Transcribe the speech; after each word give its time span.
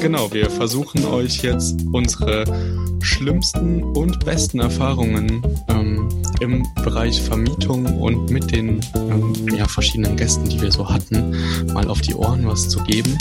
Genau, 0.00 0.32
wir 0.32 0.48
versuchen 0.48 1.04
euch 1.04 1.42
jetzt 1.42 1.84
unsere 1.92 2.44
schlimmsten 3.02 3.82
und 3.82 4.24
besten 4.24 4.60
Erfahrungen 4.60 5.42
ähm, 5.68 6.08
im 6.40 6.66
Bereich 6.82 7.20
Vermietung 7.20 7.84
und 8.00 8.30
mit 8.30 8.50
den 8.50 8.80
ähm, 8.94 9.34
ja, 9.54 9.68
verschiedenen 9.68 10.16
Gästen, 10.16 10.48
die 10.48 10.58
wir 10.62 10.72
so 10.72 10.88
hatten, 10.88 11.36
mal 11.74 11.86
auf 11.88 12.00
die 12.00 12.14
Ohren 12.14 12.46
was 12.46 12.70
zu 12.70 12.82
geben. 12.84 13.16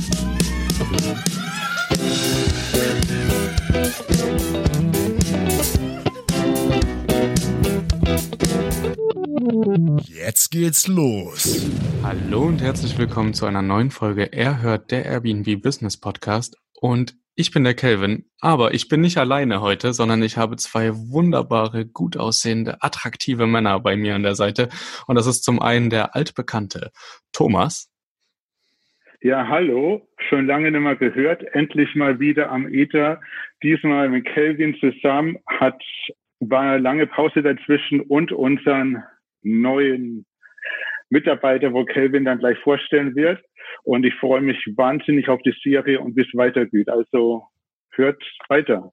Jetzt 10.08 10.52
geht's 10.52 10.88
los. 10.88 11.68
Hallo 12.04 12.44
und 12.44 12.62
herzlich 12.62 12.98
willkommen 12.98 13.34
zu 13.34 13.46
einer 13.46 13.62
neuen 13.62 13.92
Folge 13.92 14.32
Er 14.32 14.62
hört 14.62 14.92
der 14.92 15.06
Airbnb 15.06 15.62
Business 15.62 15.98
Podcast. 15.98 16.56
Und 16.80 17.16
ich 17.36 17.52
bin 17.52 17.64
der 17.64 17.74
Kelvin, 17.74 18.26
aber 18.42 18.74
ich 18.74 18.90
bin 18.90 19.02
nicht 19.02 19.18
alleine 19.18 19.62
heute, 19.62 19.94
sondern 19.94 20.22
ich 20.24 20.38
habe 20.38 20.58
zwei 20.58 20.92
wunderbare, 20.94 21.86
gut 21.86 22.18
aussehende, 22.18 22.82
attraktive 22.82 23.48
Männer 23.48 23.80
bei 23.80 23.96
mir 23.96 24.16
an 24.16 24.24
der 24.24 24.36
Seite. 24.36 24.70
Und 25.08 25.16
das 25.16 25.28
ist 25.28 25.44
zum 25.44 25.62
einen 25.62 25.90
der 25.90 26.16
altbekannte 26.16 26.92
Thomas. 27.32 27.90
Ja, 29.22 29.48
hallo. 29.48 30.08
Schon 30.30 30.48
lange 30.48 30.72
nicht 30.72 30.82
mehr 30.82 30.96
gehört. 30.96 31.44
Endlich 31.54 31.94
mal 31.96 32.20
wieder 32.20 32.52
am 32.52 32.68
Ether. 32.74 33.20
Diesmal 33.64 34.10
mit 34.10 34.26
Kelvin 34.26 34.76
zusammen. 34.80 35.38
Hat, 35.48 35.82
war 36.40 36.62
eine 36.62 36.78
lange 36.78 37.08
Pause 37.08 37.42
dazwischen 37.42 38.00
und 38.00 38.32
unseren 38.32 39.04
neuen 39.42 40.26
Mitarbeiter, 41.10 41.74
wo 41.74 41.84
Kelvin 41.84 42.26
dann 42.26 42.40
gleich 42.40 42.58
vorstellen 42.60 43.16
wird. 43.16 43.44
Und 43.84 44.06
ich 44.06 44.14
freue 44.16 44.42
mich 44.42 44.58
wahnsinnig 44.76 45.30
auf 45.30 45.42
die 45.44 45.56
Serie 45.64 46.00
und 46.00 46.16
wie 46.16 46.22
es 46.22 46.34
weitergeht. 46.34 46.90
Also 46.90 47.44
hört 47.92 48.22
weiter. 48.48 48.92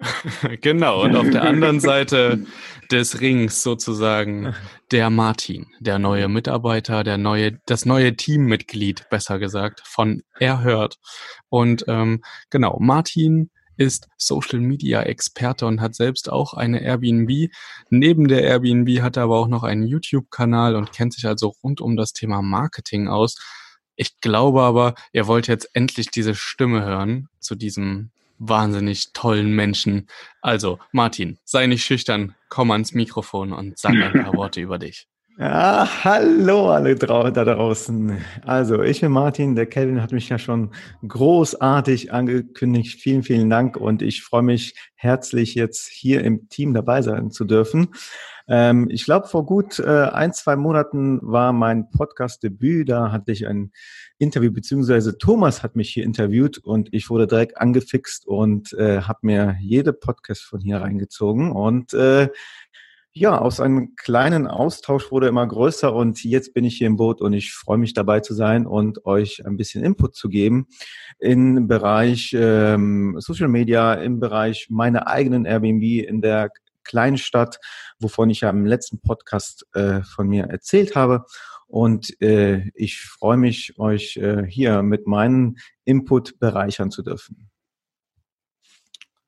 genau, 0.60 1.04
und 1.04 1.16
auf 1.16 1.30
der 1.30 1.42
anderen 1.42 1.80
Seite 1.80 2.44
des 2.90 3.20
Rings 3.20 3.62
sozusagen 3.62 4.54
der 4.90 5.08
Martin, 5.08 5.66
der 5.78 5.98
neue 5.98 6.28
Mitarbeiter, 6.28 7.04
der 7.04 7.16
neue, 7.16 7.60
das 7.66 7.86
neue 7.86 8.16
Teammitglied, 8.16 9.08
besser 9.08 9.38
gesagt, 9.38 9.82
von 9.84 10.22
Erhört. 10.38 10.98
Und 11.48 11.84
ähm, 11.88 12.22
genau, 12.50 12.78
Martin 12.80 13.50
ist 13.76 14.08
Social 14.16 14.60
Media 14.60 15.02
Experte 15.02 15.66
und 15.66 15.80
hat 15.80 15.94
selbst 15.94 16.30
auch 16.30 16.54
eine 16.54 16.82
Airbnb. 16.82 17.50
Neben 17.90 18.28
der 18.28 18.42
Airbnb 18.42 19.00
hat 19.00 19.16
er 19.16 19.24
aber 19.24 19.38
auch 19.38 19.48
noch 19.48 19.64
einen 19.64 19.86
YouTube-Kanal 19.86 20.76
und 20.76 20.92
kennt 20.92 21.14
sich 21.14 21.26
also 21.26 21.54
rund 21.62 21.80
um 21.80 21.96
das 21.96 22.12
Thema 22.12 22.42
Marketing 22.42 23.08
aus. 23.08 23.36
Ich 23.96 24.20
glaube 24.20 24.62
aber, 24.62 24.94
ihr 25.12 25.26
wollt 25.26 25.46
jetzt 25.46 25.70
endlich 25.74 26.10
diese 26.10 26.34
Stimme 26.34 26.84
hören 26.84 27.28
zu 27.38 27.54
diesem 27.54 28.10
wahnsinnig 28.38 29.12
tollen 29.12 29.54
Menschen. 29.54 30.08
Also, 30.40 30.78
Martin, 30.92 31.38
sei 31.44 31.66
nicht 31.66 31.84
schüchtern, 31.84 32.34
komm 32.48 32.70
ans 32.70 32.92
Mikrofon 32.92 33.52
und 33.52 33.78
sag 33.78 33.92
ein 33.92 34.24
paar 34.24 34.34
Worte 34.36 34.60
über 34.60 34.78
dich. 34.78 35.06
Ja, 35.36 35.88
hallo 36.04 36.70
alle 36.70 36.94
da 36.94 37.44
draußen. 37.44 38.18
Also, 38.46 38.84
ich 38.84 39.00
bin 39.00 39.10
Martin, 39.10 39.56
der 39.56 39.66
Kelvin 39.66 40.00
hat 40.00 40.12
mich 40.12 40.28
ja 40.28 40.38
schon 40.38 40.70
großartig 41.08 42.12
angekündigt. 42.12 43.00
Vielen, 43.00 43.24
vielen 43.24 43.50
Dank 43.50 43.76
und 43.76 44.00
ich 44.00 44.22
freue 44.22 44.44
mich 44.44 44.76
herzlich 44.94 45.56
jetzt 45.56 45.88
hier 45.88 46.22
im 46.22 46.48
Team 46.50 46.72
dabei 46.72 47.02
sein 47.02 47.32
zu 47.32 47.44
dürfen. 47.44 47.88
Ähm, 48.46 48.88
ich 48.90 49.04
glaube, 49.06 49.26
vor 49.26 49.44
gut 49.44 49.80
äh, 49.80 50.04
ein, 50.12 50.32
zwei 50.32 50.54
Monaten 50.54 51.18
war 51.20 51.52
mein 51.52 51.90
Podcast-Debüt. 51.90 52.88
Da 52.88 53.10
hatte 53.10 53.32
ich 53.32 53.48
ein 53.48 53.72
Interview, 54.18 54.52
beziehungsweise 54.52 55.18
Thomas 55.18 55.64
hat 55.64 55.74
mich 55.74 55.90
hier 55.90 56.04
interviewt 56.04 56.58
und 56.58 56.90
ich 56.92 57.10
wurde 57.10 57.26
direkt 57.26 57.58
angefixt 57.58 58.28
und 58.28 58.72
äh, 58.74 59.00
habe 59.00 59.18
mir 59.22 59.56
jede 59.60 59.92
Podcast 59.92 60.42
von 60.42 60.60
hier 60.60 60.80
reingezogen. 60.80 61.50
Und 61.50 61.92
äh, 61.92 62.28
ja, 63.16 63.38
aus 63.38 63.60
einem 63.60 63.94
kleinen 63.94 64.48
Austausch 64.48 65.12
wurde 65.12 65.28
immer 65.28 65.46
größer 65.46 65.94
und 65.94 66.24
jetzt 66.24 66.52
bin 66.52 66.64
ich 66.64 66.78
hier 66.78 66.88
im 66.88 66.96
Boot 66.96 67.20
und 67.20 67.32
ich 67.32 67.52
freue 67.52 67.78
mich 67.78 67.94
dabei 67.94 68.18
zu 68.18 68.34
sein 68.34 68.66
und 68.66 69.06
euch 69.06 69.46
ein 69.46 69.56
bisschen 69.56 69.84
Input 69.84 70.16
zu 70.16 70.28
geben 70.28 70.66
im 71.20 71.68
Bereich 71.68 72.34
ähm, 72.36 73.14
Social 73.20 73.46
Media, 73.46 73.94
im 73.94 74.18
Bereich 74.18 74.66
meiner 74.68 75.06
eigenen 75.06 75.44
Airbnb 75.44 76.04
in 76.04 76.22
der 76.22 76.50
kleinen 76.82 77.16
Stadt, 77.16 77.60
wovon 78.00 78.30
ich 78.30 78.40
ja 78.40 78.50
im 78.50 78.66
letzten 78.66 79.00
Podcast 79.00 79.64
äh, 79.74 80.02
von 80.02 80.26
mir 80.26 80.46
erzählt 80.46 80.96
habe. 80.96 81.24
Und 81.68 82.20
äh, 82.20 82.68
ich 82.74 83.00
freue 83.00 83.36
mich, 83.36 83.78
euch 83.78 84.16
äh, 84.16 84.44
hier 84.48 84.82
mit 84.82 85.06
meinem 85.06 85.56
Input 85.84 86.40
bereichern 86.40 86.90
zu 86.90 87.02
dürfen. 87.02 87.48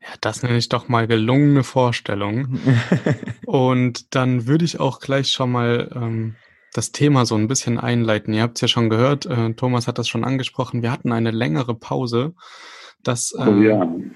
Ja, 0.07 0.15
das 0.21 0.43
nenne 0.43 0.57
ich 0.57 0.69
doch 0.69 0.89
mal 0.89 1.09
gelungene 1.09 1.65
Vorstellung. 1.65 2.61
Und 3.47 4.15
dann 4.15 4.47
würde 4.47 4.65
ich 4.65 4.79
auch 4.79 5.01
gleich 5.01 5.33
schon 5.33 5.51
mal 5.51 5.91
ähm, 5.95 6.37
das 6.73 6.93
Thema 6.93 7.27
so 7.27 7.35
ein 7.35 7.49
bisschen 7.49 7.79
einleiten. 7.79 8.33
Ihr 8.33 8.43
habt 8.43 8.57
es 8.57 8.61
ja 8.61 8.69
schon 8.69 8.89
gehört, 8.89 9.27
äh, 9.27 9.53
Thomas 9.55 9.89
hat 9.89 9.99
das 9.99 10.09
schon 10.09 10.25
angesprochen. 10.25 10.83
Wir 10.83 10.93
hatten 10.93 11.13
eine 11.13 11.33
längere 11.33 11.75
Pause. 11.75 12.35
Das 13.03 13.33
äh, 13.37 13.49
oh, 13.49 13.63
ja. 13.63 13.83
Ähm, 13.83 14.13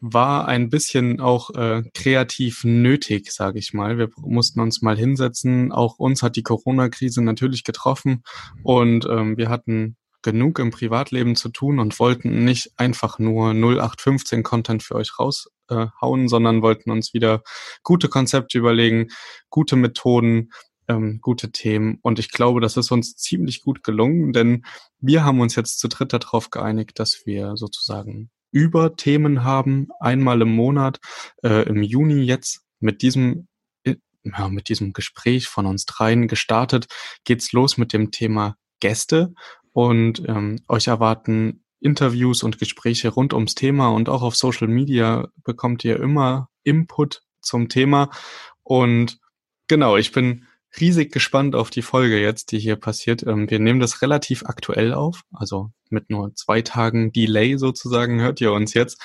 war 0.00 0.48
ein 0.48 0.70
bisschen 0.70 1.20
auch 1.20 1.50
äh, 1.54 1.82
kreativ 1.94 2.64
nötig, 2.64 3.30
sage 3.32 3.58
ich 3.58 3.72
mal. 3.72 3.98
Wir 3.98 4.08
mussten 4.20 4.60
uns 4.60 4.82
mal 4.82 4.96
hinsetzen. 4.96 5.72
Auch 5.72 5.98
uns 5.98 6.22
hat 6.22 6.36
die 6.36 6.42
Corona-Krise 6.42 7.22
natürlich 7.22 7.64
getroffen 7.64 8.22
und 8.62 9.06
ähm, 9.06 9.36
wir 9.36 9.48
hatten 9.48 9.96
genug 10.24 10.58
im 10.58 10.72
Privatleben 10.72 11.36
zu 11.36 11.50
tun 11.50 11.78
und 11.78 12.00
wollten 12.00 12.44
nicht 12.44 12.72
einfach 12.76 13.20
nur 13.20 13.50
0815 13.50 14.42
Content 14.42 14.82
für 14.82 14.96
euch 14.96 15.18
raushauen, 15.18 16.24
äh, 16.24 16.28
sondern 16.28 16.62
wollten 16.62 16.90
uns 16.90 17.14
wieder 17.14 17.42
gute 17.84 18.08
Konzepte 18.08 18.58
überlegen, 18.58 19.08
gute 19.50 19.76
Methoden, 19.76 20.50
ähm, 20.88 21.20
gute 21.20 21.52
Themen. 21.52 21.98
Und 22.02 22.18
ich 22.18 22.30
glaube, 22.30 22.60
das 22.60 22.76
ist 22.76 22.90
uns 22.90 23.16
ziemlich 23.16 23.60
gut 23.60 23.84
gelungen, 23.84 24.32
denn 24.32 24.64
wir 24.98 25.24
haben 25.24 25.40
uns 25.40 25.54
jetzt 25.56 25.78
zu 25.78 25.88
dritt 25.88 26.12
darauf 26.12 26.50
geeinigt, 26.50 26.98
dass 26.98 27.22
wir 27.26 27.56
sozusagen 27.56 28.30
über 28.50 28.96
Themen 28.96 29.44
haben, 29.44 29.88
einmal 30.00 30.40
im 30.40 30.54
Monat, 30.54 31.00
äh, 31.42 31.68
im 31.68 31.82
Juni 31.82 32.22
jetzt 32.22 32.62
mit 32.80 33.02
diesem 33.02 33.48
äh, 33.84 33.96
ja, 34.24 34.48
mit 34.48 34.70
diesem 34.70 34.94
Gespräch 34.94 35.48
von 35.48 35.66
uns 35.66 35.84
dreien 35.84 36.28
gestartet, 36.28 36.86
geht's 37.24 37.52
los 37.52 37.76
mit 37.76 37.92
dem 37.92 38.10
Thema 38.10 38.56
Gäste 38.84 39.32
und 39.72 40.22
ähm, 40.28 40.60
euch 40.68 40.88
erwarten 40.88 41.64
Interviews 41.80 42.42
und 42.42 42.58
Gespräche 42.58 43.08
rund 43.08 43.32
ums 43.32 43.54
Thema 43.54 43.88
und 43.88 44.10
auch 44.10 44.20
auf 44.20 44.36
Social 44.36 44.68
Media 44.68 45.28
bekommt 45.42 45.84
ihr 45.84 45.98
immer 45.98 46.50
Input 46.64 47.22
zum 47.40 47.70
Thema 47.70 48.10
und 48.62 49.18
genau, 49.68 49.96
ich 49.96 50.12
bin 50.12 50.44
riesig 50.78 51.12
gespannt 51.12 51.54
auf 51.54 51.70
die 51.70 51.82
Folge 51.82 52.20
jetzt, 52.20 52.52
die 52.52 52.58
hier 52.58 52.76
passiert. 52.76 53.22
Ähm, 53.26 53.48
wir 53.48 53.58
nehmen 53.58 53.80
das 53.80 54.02
relativ 54.02 54.44
aktuell 54.44 54.92
auf, 54.92 55.22
also 55.32 55.70
mit 55.88 56.10
nur 56.10 56.34
zwei 56.34 56.60
Tagen 56.60 57.10
Delay 57.10 57.56
sozusagen 57.56 58.20
hört 58.20 58.40
ihr 58.42 58.52
uns 58.52 58.74
jetzt. 58.74 59.00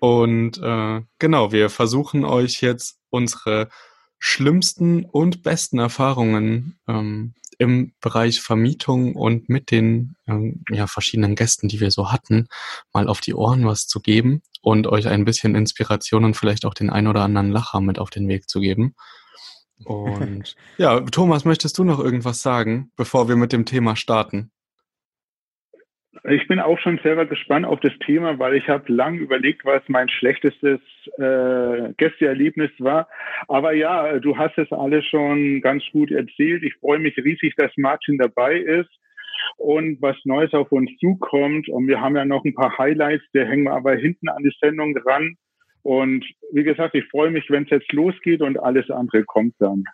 Und 0.00 0.58
äh, 0.58 1.00
genau, 1.18 1.50
wir 1.50 1.70
versuchen 1.70 2.24
euch 2.24 2.60
jetzt 2.60 3.00
unsere 3.10 3.68
schlimmsten 4.20 5.04
und 5.04 5.42
besten 5.42 5.78
Erfahrungen 5.78 6.78
ähm, 6.86 7.34
im 7.58 7.92
Bereich 8.00 8.40
Vermietung 8.40 9.14
und 9.14 9.48
mit 9.48 9.70
den 9.70 10.16
ähm, 10.26 10.62
ja, 10.70 10.86
verschiedenen 10.86 11.34
Gästen, 11.34 11.68
die 11.68 11.80
wir 11.80 11.90
so 11.90 12.10
hatten, 12.12 12.48
mal 12.92 13.08
auf 13.08 13.20
die 13.20 13.34
Ohren 13.34 13.66
was 13.66 13.86
zu 13.86 14.00
geben 14.00 14.42
und 14.62 14.86
euch 14.86 15.08
ein 15.08 15.24
bisschen 15.24 15.54
Inspiration 15.54 16.24
und 16.24 16.34
vielleicht 16.34 16.64
auch 16.64 16.74
den 16.74 16.90
ein 16.90 17.06
oder 17.06 17.22
anderen 17.22 17.50
Lacher 17.50 17.80
mit 17.80 17.98
auf 17.98 18.10
den 18.10 18.28
Weg 18.28 18.48
zu 18.48 18.60
geben. 18.60 18.94
Und 19.84 20.56
ja, 20.76 20.98
Thomas, 21.02 21.44
möchtest 21.44 21.78
du 21.78 21.84
noch 21.84 22.00
irgendwas 22.00 22.42
sagen, 22.42 22.90
bevor 22.96 23.28
wir 23.28 23.36
mit 23.36 23.52
dem 23.52 23.64
Thema 23.64 23.94
starten? 23.94 24.50
Ich 26.24 26.48
bin 26.48 26.58
auch 26.58 26.78
schon 26.78 26.98
selber 27.02 27.26
gespannt 27.26 27.66
auf 27.66 27.80
das 27.80 27.92
Thema, 28.04 28.38
weil 28.38 28.54
ich 28.54 28.68
habe 28.68 28.92
lang 28.92 29.18
überlegt, 29.18 29.64
was 29.64 29.82
mein 29.88 30.08
schlechtestes 30.08 30.80
äh, 31.18 31.92
Gästeerlebnis 31.96 32.70
war. 32.78 33.08
Aber 33.46 33.72
ja, 33.72 34.18
du 34.18 34.36
hast 34.36 34.58
es 34.58 34.70
alle 34.72 35.02
schon 35.02 35.60
ganz 35.60 35.84
gut 35.92 36.10
erzählt. 36.10 36.62
Ich 36.62 36.74
freue 36.76 36.98
mich 36.98 37.16
riesig, 37.16 37.54
dass 37.56 37.72
Martin 37.76 38.18
dabei 38.18 38.56
ist 38.56 38.90
und 39.56 40.00
was 40.00 40.16
Neues 40.24 40.52
auf 40.54 40.72
uns 40.72 40.90
zukommt. 40.98 41.68
Und 41.68 41.86
wir 41.86 42.00
haben 42.00 42.16
ja 42.16 42.24
noch 42.24 42.44
ein 42.44 42.54
paar 42.54 42.76
Highlights, 42.78 43.24
die 43.34 43.44
hängen 43.44 43.64
wir 43.64 43.74
aber 43.74 43.94
hinten 43.94 44.28
an 44.28 44.42
die 44.42 44.54
Sendung 44.60 44.94
dran. 44.94 45.36
Und 45.82 46.24
wie 46.52 46.64
gesagt, 46.64 46.94
ich 46.94 47.08
freue 47.08 47.30
mich, 47.30 47.48
wenn 47.50 47.64
es 47.64 47.70
jetzt 47.70 47.92
losgeht 47.92 48.42
und 48.42 48.58
alles 48.58 48.90
andere 48.90 49.24
kommt 49.24 49.54
dann. 49.58 49.84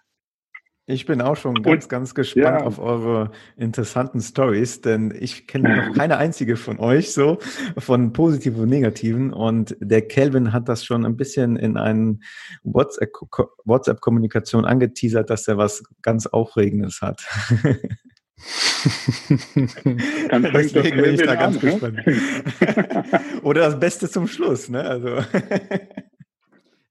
Ich 0.87 1.07
bin 1.07 1.23
auch 1.23 1.37
schon 1.37 1.63
ganz, 1.63 1.89
ganz 1.89 2.15
gespannt 2.15 2.61
ja. 2.61 2.67
auf 2.67 2.79
eure 2.79 3.31
interessanten 3.57 4.21
Stories, 4.21 4.83
denn 4.83 5.17
ich 5.19 5.47
kenne 5.47 5.77
noch 5.77 5.93
keine 5.97 6.19
einzige 6.19 6.57
von 6.57 6.79
euch 6.79 7.15
so, 7.15 7.39
von 7.79 8.13
positiven 8.13 8.61
und 8.61 8.69
negativen. 8.69 9.33
Und 9.33 9.79
der 9.81 10.03
Kelvin 10.03 10.53
hat 10.53 10.69
das 10.69 10.85
schon 10.85 11.07
ein 11.07 11.17
bisschen 11.17 11.57
in 11.57 11.79
einen 11.79 12.23
WhatsApp-Kommunikation 12.65 14.67
angeteasert, 14.67 15.31
dass 15.31 15.49
er 15.49 15.57
was 15.57 15.85
ganz 16.03 16.27
Aufregendes 16.27 17.01
hat. 17.01 17.25
Dann 20.29 20.43
Deswegen 20.43 21.01
bin 21.01 21.15
ich 21.15 21.23
da 21.23 21.35
ganz 21.35 21.57
an, 21.57 21.63
ne? 21.63 21.71
gespannt. 21.71 22.07
Ne? 22.07 22.15
Oder 23.43 23.63
das 23.63 23.81
Beste 23.81 24.11
zum 24.11 24.27
Schluss, 24.27 24.69
ne? 24.69 24.85
Also. 24.85 25.21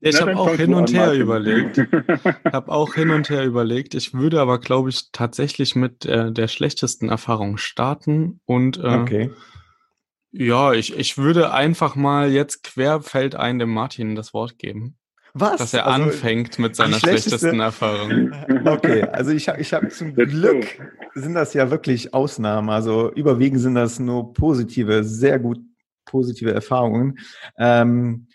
Ich 0.06 0.22
habe 0.22 0.36
auch 0.38 0.54
hin 0.54 0.74
und 0.74 0.94
her 0.94 1.14
überlegt. 1.14 1.78
Ich 2.46 2.54
habe 2.54 2.72
auch 2.72 2.94
hin 2.94 3.10
und 3.10 3.30
her 3.30 3.46
überlegt. 3.46 3.96
Ich 3.96 4.14
würde 4.14 4.40
aber, 4.42 4.60
glaube 4.60 4.90
ich, 4.90 5.12
tatsächlich 5.12 5.76
mit 5.76 6.06
äh, 6.06 6.32
der 6.32 6.48
schlechtesten 6.48 7.10
Erfahrung 7.10 7.58
starten. 7.58 8.42
Und 8.46 8.78
äh, 8.78 8.82
okay. 8.82 9.32
ja, 10.32 10.74
ich, 10.74 10.98
ich 10.98 11.18
würde 11.18 11.54
einfach 11.54 11.96
mal 11.96 12.32
jetzt 12.32 12.64
querfeldein 12.64 13.60
dem 13.60 13.74
Martin 13.74 14.16
das 14.16 14.34
Wort 14.34 14.60
geben. 14.60 14.98
Was? 15.34 15.58
Dass 15.58 15.74
er 15.74 15.88
also, 15.88 16.04
anfängt 16.04 16.60
mit 16.60 16.76
seiner 16.76 17.00
schlechtesten 17.00 17.60
Erfahrung. 17.60 18.32
Okay, 18.66 19.04
also 19.04 19.32
ich 19.32 19.50
habe 19.50 19.60
ich 19.62 19.74
hab 19.74 19.92
zum 19.92 20.14
Glück 20.16 20.66
sind 21.16 21.34
das 21.34 21.54
ja 21.54 21.72
wirklich 21.72 22.14
Ausnahmen. 22.14 22.70
Also 22.70 23.12
überwiegend 23.14 23.60
sind 23.60 23.76
das 23.76 24.00
nur 24.00 24.34
positive, 24.34 25.04
sehr 25.04 25.40
gut 25.40 25.60
positive 26.06 26.54
Erfahrungen. 26.54 27.20
Ähm, 27.58 28.28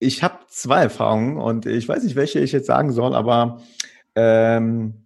ich 0.00 0.22
habe 0.22 0.38
zwei 0.48 0.82
Erfahrungen 0.82 1.36
und 1.36 1.66
ich 1.66 1.88
weiß 1.88 2.02
nicht, 2.02 2.16
welche 2.16 2.40
ich 2.40 2.52
jetzt 2.52 2.66
sagen 2.66 2.90
soll, 2.90 3.14
aber 3.14 3.60
ähm, 4.14 5.04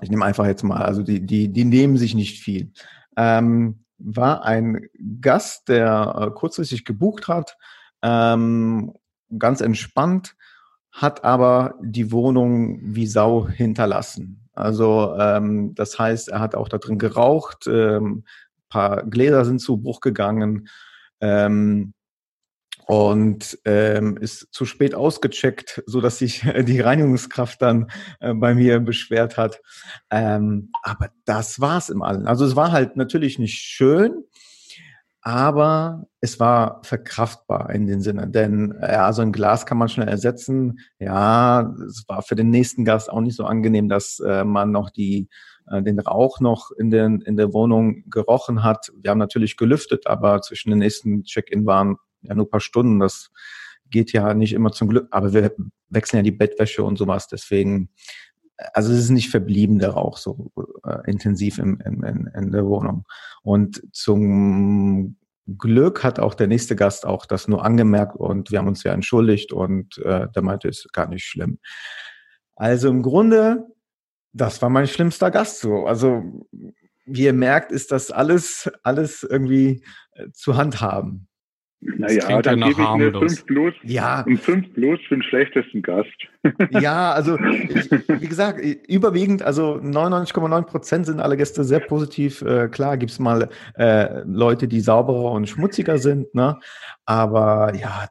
ich 0.00 0.10
nehme 0.10 0.24
einfach 0.24 0.46
jetzt 0.46 0.62
mal, 0.62 0.82
also 0.82 1.02
die, 1.02 1.26
die, 1.26 1.48
die 1.48 1.64
nehmen 1.64 1.96
sich 1.96 2.14
nicht 2.14 2.38
viel. 2.38 2.72
Ähm, 3.16 3.84
war 3.98 4.44
ein 4.44 4.86
Gast, 5.20 5.68
der 5.68 6.14
äh, 6.18 6.30
kurzfristig 6.30 6.84
gebucht 6.84 7.28
hat, 7.28 7.56
ähm, 8.02 8.92
ganz 9.38 9.60
entspannt, 9.60 10.36
hat 10.92 11.24
aber 11.24 11.74
die 11.82 12.12
Wohnung 12.12 12.78
wie 12.82 13.06
Sau 13.06 13.48
hinterlassen. 13.48 14.48
Also 14.52 15.14
ähm, 15.18 15.74
das 15.74 15.98
heißt, 15.98 16.28
er 16.28 16.40
hat 16.40 16.54
auch 16.54 16.68
da 16.68 16.78
drin 16.78 16.98
geraucht, 16.98 17.66
ähm, 17.66 18.24
paar 18.68 19.04
Gläser 19.04 19.44
sind 19.44 19.60
zu 19.60 19.78
Bruch 19.78 20.00
gegangen. 20.00 20.68
Ähm, 21.20 21.94
und 22.90 23.56
ähm, 23.66 24.16
ist 24.16 24.48
zu 24.50 24.64
spät 24.64 24.96
ausgecheckt, 24.96 25.80
so 25.86 26.00
dass 26.00 26.18
sich 26.18 26.40
die 26.66 26.80
Reinigungskraft 26.80 27.62
dann 27.62 27.88
äh, 28.18 28.34
bei 28.34 28.52
mir 28.52 28.80
beschwert 28.80 29.36
hat. 29.36 29.60
Ähm, 30.10 30.72
aber 30.82 31.10
das 31.24 31.60
war's 31.60 31.88
im 31.88 32.02
Allen. 32.02 32.26
Also 32.26 32.44
es 32.44 32.56
war 32.56 32.72
halt 32.72 32.96
natürlich 32.96 33.38
nicht 33.38 33.58
schön, 33.58 34.24
aber 35.20 36.08
es 36.20 36.40
war 36.40 36.80
verkraftbar 36.82 37.70
in 37.70 37.86
dem 37.86 38.00
Sinne, 38.00 38.26
denn 38.26 38.76
ja, 38.82 39.12
so 39.12 39.22
ein 39.22 39.30
Glas 39.30 39.66
kann 39.66 39.78
man 39.78 39.88
schnell 39.88 40.08
ersetzen. 40.08 40.80
Ja, 40.98 41.72
es 41.86 42.02
war 42.08 42.22
für 42.22 42.34
den 42.34 42.50
nächsten 42.50 42.84
Gast 42.84 43.08
auch 43.08 43.20
nicht 43.20 43.36
so 43.36 43.44
angenehm, 43.44 43.88
dass 43.88 44.18
äh, 44.18 44.42
man 44.42 44.72
noch 44.72 44.90
die 44.90 45.28
äh, 45.70 45.80
den 45.80 46.00
Rauch 46.00 46.40
noch 46.40 46.72
in, 46.72 46.90
den, 46.90 47.20
in 47.20 47.36
der 47.36 47.52
Wohnung 47.52 48.02
gerochen 48.10 48.64
hat. 48.64 48.90
Wir 49.00 49.12
haben 49.12 49.18
natürlich 49.18 49.56
gelüftet, 49.56 50.08
aber 50.08 50.40
zwischen 50.40 50.70
den 50.70 50.80
nächsten 50.80 51.22
Check-in 51.22 51.66
waren 51.66 51.96
ja 52.22 52.34
nur 52.34 52.50
paar 52.50 52.60
Stunden. 52.60 53.00
Das 53.00 53.30
geht 53.90 54.12
ja 54.12 54.34
nicht 54.34 54.52
immer 54.52 54.72
zum 54.72 54.88
Glück, 54.88 55.08
aber 55.10 55.32
wir 55.32 55.54
wechseln 55.88 56.18
ja 56.18 56.22
die 56.22 56.30
Bettwäsche 56.30 56.84
und 56.84 56.96
sowas. 56.96 57.28
Deswegen, 57.28 57.90
also 58.74 58.92
es 58.92 59.00
ist 59.00 59.10
nicht 59.10 59.30
verblieben, 59.30 59.78
der 59.78 59.90
Rauch 59.90 60.16
so 60.16 60.52
äh, 60.84 61.10
intensiv 61.10 61.58
im, 61.58 61.80
in, 61.84 62.02
in, 62.02 62.30
in 62.34 62.52
der 62.52 62.66
Wohnung. 62.66 63.04
Und 63.42 63.82
zum 63.92 65.16
Glück 65.58 66.04
hat 66.04 66.20
auch 66.20 66.34
der 66.34 66.46
nächste 66.46 66.76
Gast 66.76 67.06
auch 67.06 67.26
das 67.26 67.48
nur 67.48 67.64
angemerkt 67.64 68.16
und 68.16 68.50
wir 68.50 68.58
haben 68.58 68.68
uns 68.68 68.82
ja 68.84 68.92
entschuldigt 68.92 69.52
und 69.52 69.98
äh, 69.98 70.28
der 70.34 70.42
meinte, 70.42 70.68
ist 70.68 70.92
gar 70.92 71.08
nicht 71.08 71.24
schlimm. 71.24 71.58
Also 72.54 72.88
im 72.88 73.02
Grunde, 73.02 73.66
das 74.32 74.62
war 74.62 74.68
mein 74.68 74.86
schlimmster 74.86 75.30
Gast 75.30 75.60
so. 75.60 75.86
Also 75.86 76.22
wie 77.06 77.24
ihr 77.24 77.32
merkt, 77.32 77.72
ist 77.72 77.90
das 77.90 78.10
alles, 78.10 78.70
alles 78.82 79.22
irgendwie 79.22 79.82
äh, 80.12 80.30
zu 80.32 80.56
handhaben. 80.56 81.26
Naja, 81.82 82.42
dann 82.42 82.60
gebe 82.60 82.82
ich 82.82 82.88
eine 82.88 83.10
5 83.10 83.46
plus, 83.46 83.74
ja. 83.82 84.22
ein 84.26 84.36
5 84.36 84.74
plus 84.74 85.00
für 85.08 85.14
den 85.16 85.22
schlechtesten 85.22 85.80
Gast. 85.82 86.08
Ja, 86.70 87.12
also 87.12 87.38
ich, 87.38 87.90
wie 87.90 88.28
gesagt, 88.28 88.60
überwiegend, 88.88 89.42
also 89.42 89.76
99,9 89.76 90.62
Prozent 90.62 91.06
sind 91.06 91.20
alle 91.20 91.36
Gäste 91.36 91.64
sehr 91.64 91.80
positiv. 91.80 92.42
Äh, 92.42 92.68
klar 92.68 92.96
gibt's 92.96 93.18
mal 93.18 93.48
äh, 93.76 94.22
Leute, 94.24 94.68
die 94.68 94.80
sauberer 94.80 95.32
und 95.32 95.48
schmutziger 95.48 95.98
sind, 95.98 96.34
ne? 96.34 96.58
aber 97.06 97.74
ja, 97.74 98.08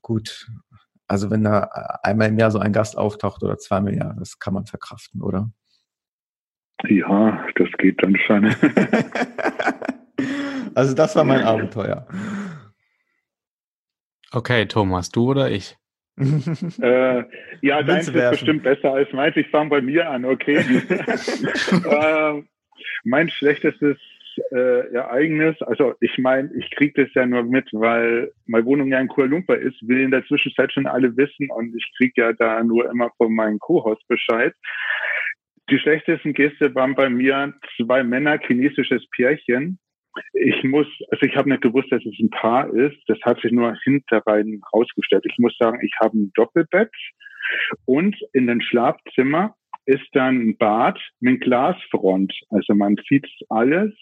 gut. 0.00 0.48
Also 1.06 1.30
wenn 1.30 1.44
da 1.44 1.64
einmal 2.02 2.28
im 2.28 2.38
Jahr 2.38 2.50
so 2.50 2.58
ein 2.58 2.72
Gast 2.72 2.96
auftaucht 2.96 3.42
oder 3.42 3.58
zweimal 3.58 3.92
im 3.92 3.98
Jahr, 3.98 4.16
das 4.18 4.38
kann 4.38 4.54
man 4.54 4.64
verkraften, 4.64 5.20
oder? 5.20 5.50
Ja, 6.88 7.44
das 7.56 7.68
geht 7.78 8.02
dann 8.02 8.16
schon. 8.26 8.46
also 10.74 10.94
das 10.94 11.14
war 11.14 11.24
mein 11.24 11.42
Abenteuer. 11.42 12.06
Okay, 14.32 14.66
Thomas, 14.66 15.10
du 15.10 15.30
oder 15.30 15.50
ich? 15.50 15.76
äh, 16.18 17.22
ja, 17.60 17.82
deins 17.82 18.08
ist 18.08 18.14
bestimmt 18.14 18.62
besser 18.62 18.92
als 18.92 19.12
meins. 19.12 19.36
Ich 19.36 19.48
fange 19.48 19.70
bei 19.70 19.80
mir 19.82 20.08
an, 20.08 20.24
okay. 20.24 20.56
äh, 21.84 22.42
mein 23.04 23.28
schlechtestes 23.28 23.98
äh, 24.50 24.94
Ereignis, 24.94 25.60
also 25.62 25.94
ich 26.00 26.16
meine, 26.18 26.50
ich 26.54 26.70
kriege 26.70 27.04
das 27.04 27.12
ja 27.14 27.26
nur 27.26 27.42
mit, 27.42 27.68
weil 27.72 28.32
meine 28.46 28.64
Wohnung 28.64 28.88
ja 28.88 28.98
in 29.00 29.08
Kuala 29.08 29.30
Lumpur 29.30 29.58
ist, 29.58 29.86
will 29.86 30.00
in 30.00 30.10
der 30.10 30.24
Zwischenzeit 30.26 30.72
schon 30.72 30.86
alle 30.86 31.14
wissen 31.16 31.50
und 31.50 31.74
ich 31.76 31.92
kriege 31.96 32.22
ja 32.22 32.32
da 32.32 32.62
nur 32.64 32.90
immer 32.90 33.10
von 33.18 33.34
meinem 33.34 33.58
Co-Host 33.58 34.06
Bescheid. 34.08 34.54
Die 35.70 35.78
schlechtesten 35.78 36.32
Gäste 36.32 36.74
waren 36.74 36.94
bei 36.94 37.08
mir 37.08 37.54
zwei 37.76 38.02
Männer, 38.02 38.38
chinesisches 38.38 39.06
Pärchen, 39.10 39.78
ich 40.32 40.62
muss, 40.64 40.86
also 41.10 41.22
ich 41.22 41.36
habe 41.36 41.48
nicht 41.48 41.62
gewusst, 41.62 41.90
dass 41.90 42.04
es 42.04 42.18
ein 42.18 42.30
Paar 42.30 42.72
ist. 42.72 42.98
Das 43.06 43.18
hat 43.22 43.40
sich 43.40 43.52
nur 43.52 43.74
hinterrein 43.84 44.60
rausgestellt. 44.72 45.24
Ich 45.26 45.38
muss 45.38 45.56
sagen, 45.58 45.80
ich 45.82 45.92
habe 46.00 46.18
ein 46.18 46.32
Doppelbett 46.34 46.90
und 47.84 48.16
in 48.32 48.46
dem 48.46 48.60
Schlafzimmer 48.60 49.54
ist 49.84 50.06
dann 50.12 50.36
ein 50.36 50.56
Bad 50.56 50.98
mit 51.20 51.40
Glasfront. 51.40 52.32
Also 52.50 52.74
man 52.74 52.96
sieht 53.08 53.26
alles, 53.48 53.92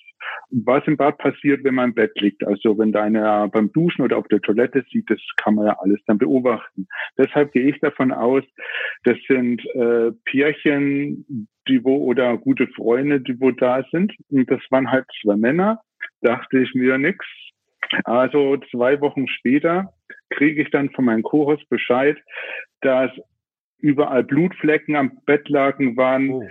was 0.50 0.86
im 0.86 0.96
Bad 0.96 1.16
passiert, 1.18 1.64
wenn 1.64 1.74
man 1.74 1.90
im 1.90 1.94
Bett 1.94 2.20
liegt. 2.20 2.46
Also 2.46 2.78
wenn 2.78 2.92
deiner 2.92 3.48
beim 3.48 3.72
Duschen 3.72 4.02
oder 4.02 4.18
auf 4.18 4.28
der 4.28 4.40
Toilette 4.40 4.84
sieht, 4.90 5.08
das 5.08 5.20
kann 5.36 5.54
man 5.54 5.66
ja 5.66 5.78
alles 5.80 6.00
dann 6.06 6.18
beobachten. 6.18 6.86
Deshalb 7.16 7.52
gehe 7.52 7.70
ich 7.70 7.80
davon 7.80 8.12
aus, 8.12 8.44
das 9.04 9.16
sind 9.26 9.64
äh, 9.74 10.12
Pärchen, 10.24 11.48
die 11.68 11.82
wo 11.82 11.96
oder 12.04 12.36
gute 12.36 12.66
Freunde, 12.68 13.20
die 13.20 13.40
wo 13.40 13.50
da 13.50 13.82
sind. 13.90 14.12
Und 14.28 14.50
das 14.50 14.60
waren 14.70 14.90
halt 14.90 15.06
zwei 15.22 15.36
Männer 15.36 15.80
dachte 16.20 16.58
ich 16.58 16.74
mir 16.74 16.98
nix. 16.98 17.24
Also 18.04 18.56
zwei 18.70 19.00
Wochen 19.00 19.26
später 19.26 19.92
kriege 20.30 20.62
ich 20.62 20.70
dann 20.70 20.90
von 20.90 21.04
meinem 21.04 21.22
Co-Host 21.22 21.68
Bescheid, 21.68 22.16
dass 22.82 23.10
überall 23.78 24.22
Blutflecken 24.24 24.94
am 24.94 25.20
Bettlaken 25.24 25.96
waren, 25.96 26.30
oh. 26.30 26.48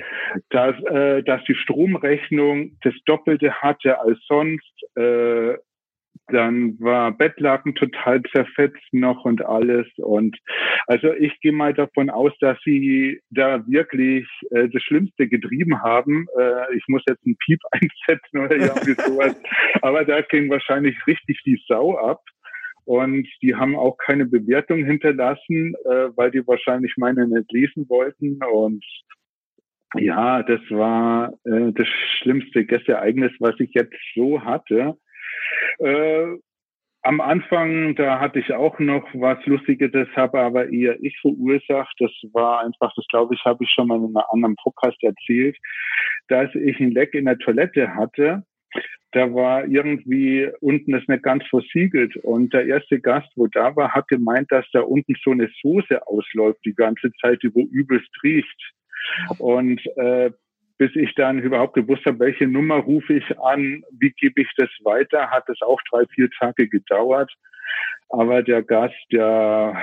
dass, 0.49 0.75
äh, 0.85 1.23
dass 1.23 1.43
die 1.45 1.55
Stromrechnung 1.55 2.77
das 2.81 2.93
Doppelte 3.05 3.53
hatte 3.61 3.99
als 3.99 4.17
sonst. 4.27 4.83
Äh, 4.95 5.55
dann 6.31 6.79
war 6.79 7.11
Bettlaken 7.11 7.75
total 7.75 8.21
zerfetzt 8.23 8.83
noch 8.91 9.25
und 9.25 9.43
alles. 9.45 9.87
Und 9.97 10.37
also 10.87 11.13
ich 11.13 11.39
gehe 11.41 11.51
mal 11.51 11.73
davon 11.73 12.09
aus, 12.09 12.33
dass 12.39 12.57
sie 12.63 13.21
da 13.29 13.65
wirklich 13.67 14.27
äh, 14.51 14.69
das 14.69 14.81
Schlimmste 14.83 15.27
getrieben 15.27 15.81
haben. 15.81 16.27
Äh, 16.37 16.75
ich 16.75 16.83
muss 16.87 17.03
jetzt 17.07 17.25
einen 17.25 17.37
Piep 17.37 17.59
einsetzen 17.71 18.39
oder 18.39 18.55
irgendwie 18.55 18.93
sowas. 18.93 19.35
Aber 19.81 20.05
da 20.05 20.21
ging 20.21 20.49
wahrscheinlich 20.49 20.95
richtig 21.07 21.41
die 21.45 21.61
Sau 21.67 21.97
ab. 21.97 22.21
und 22.85 23.27
die 23.43 23.55
haben 23.55 23.75
auch 23.75 23.97
keine 23.97 24.25
Bewertung 24.25 24.83
hinterlassen, 24.83 25.75
äh, 25.85 26.09
weil 26.15 26.31
die 26.31 26.45
wahrscheinlich 26.47 26.93
meine 26.97 27.27
nicht 27.27 27.51
lesen 27.51 27.87
wollten 27.87 28.39
und 28.51 28.83
ja, 29.95 30.43
das 30.43 30.61
war 30.69 31.33
äh, 31.45 31.71
das 31.73 31.87
schlimmste 32.19 32.65
Gästeereignis, 32.65 33.31
was 33.39 33.59
ich 33.59 33.71
jetzt 33.73 33.95
so 34.15 34.41
hatte. 34.43 34.95
Äh, 35.79 36.37
am 37.01 37.21
Anfang, 37.21 37.95
da 37.95 38.19
hatte 38.19 38.39
ich 38.39 38.51
auch 38.53 38.77
noch 38.79 39.07
was 39.13 39.43
Lustiges, 39.45 39.91
das 39.91 40.07
habe 40.15 40.39
aber 40.39 40.69
eher 40.69 41.01
ich 41.01 41.17
verursacht. 41.21 41.95
Das 41.99 42.11
war 42.33 42.61
einfach, 42.61 42.93
das 42.95 43.07
glaube 43.07 43.35
ich, 43.35 43.45
habe 43.45 43.63
ich 43.63 43.69
schon 43.71 43.87
mal 43.87 43.97
in 43.97 44.05
einem 44.05 44.17
anderen 44.31 44.55
Podcast 44.57 45.01
erzählt, 45.01 45.57
dass 46.27 46.53
ich 46.55 46.79
ein 46.79 46.91
Leck 46.91 47.13
in 47.13 47.25
der 47.25 47.37
Toilette 47.37 47.95
hatte. 47.95 48.43
Da 49.11 49.33
war 49.33 49.65
irgendwie 49.65 50.49
unten 50.59 50.91
das 50.91 51.07
nicht 51.07 51.23
ganz 51.23 51.43
versiegelt 51.47 52.15
und 52.17 52.53
der 52.53 52.67
erste 52.67 52.99
Gast, 52.99 53.31
wo 53.35 53.47
da 53.47 53.75
war, 53.75 53.91
hat 53.91 54.07
gemeint, 54.09 54.51
dass 54.51 54.69
da 54.71 54.81
unten 54.81 55.15
so 55.23 55.31
eine 55.31 55.49
Soße 55.63 56.05
ausläuft 56.05 56.59
die 56.65 56.75
ganze 56.75 57.11
Zeit, 57.21 57.41
die 57.41 57.53
wo 57.55 57.61
übelst 57.71 58.11
riecht. 58.21 58.73
Und 59.39 59.81
äh, 59.97 60.31
bis 60.79 60.95
ich 60.95 61.13
dann 61.15 61.39
überhaupt 61.39 61.73
gewusst 61.73 62.05
habe, 62.05 62.19
welche 62.19 62.47
Nummer 62.47 62.77
rufe 62.77 63.13
ich 63.13 63.39
an, 63.39 63.83
wie 63.91 64.11
gebe 64.11 64.41
ich 64.41 64.49
das 64.57 64.69
weiter, 64.83 65.29
hat 65.29 65.47
es 65.49 65.61
auch 65.61 65.79
drei, 65.91 66.05
vier 66.15 66.29
Tage 66.39 66.69
gedauert. 66.69 67.31
Aber 68.07 68.41
der 68.41 68.63
Gast, 68.63 68.95
der 69.11 69.77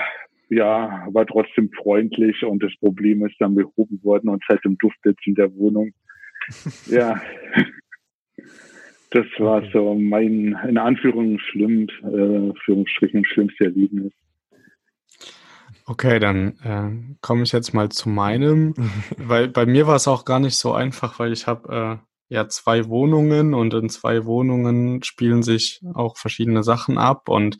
ja, 0.48 1.06
war 1.12 1.26
trotzdem 1.26 1.70
freundlich 1.70 2.42
und 2.44 2.62
das 2.62 2.72
Problem 2.80 3.26
ist 3.26 3.36
dann 3.38 3.54
behoben 3.54 4.02
worden 4.02 4.30
und 4.30 4.42
seitdem 4.48 4.78
duftet 4.78 5.18
es 5.20 5.26
in 5.26 5.34
der 5.34 5.54
Wohnung. 5.54 5.92
ja, 6.86 7.20
das 9.10 9.26
war 9.38 9.62
so 9.72 9.94
mein, 9.94 10.58
in 10.66 10.78
Anführungsstrichen, 10.78 11.90
schlimm, 12.00 12.52
äh, 12.52 12.58
Führungsstrichen 12.64 13.24
schlimmste 13.26 13.64
Erlebnis. 13.64 14.12
Okay, 15.88 16.18
dann 16.18 16.58
äh, 16.64 17.16
komme 17.20 17.44
ich 17.44 17.52
jetzt 17.52 17.72
mal 17.72 17.88
zu 17.90 18.08
meinem, 18.08 18.74
weil 19.16 19.48
bei 19.48 19.66
mir 19.66 19.86
war 19.86 19.94
es 19.94 20.08
auch 20.08 20.24
gar 20.24 20.40
nicht 20.40 20.56
so 20.56 20.72
einfach, 20.72 21.20
weil 21.20 21.32
ich 21.32 21.46
habe 21.46 22.00
äh, 22.00 22.34
ja 22.34 22.48
zwei 22.48 22.88
Wohnungen 22.88 23.54
und 23.54 23.72
in 23.72 23.88
zwei 23.88 24.24
Wohnungen 24.24 25.04
spielen 25.04 25.44
sich 25.44 25.80
auch 25.94 26.16
verschiedene 26.16 26.64
Sachen 26.64 26.98
ab 26.98 27.28
und 27.28 27.58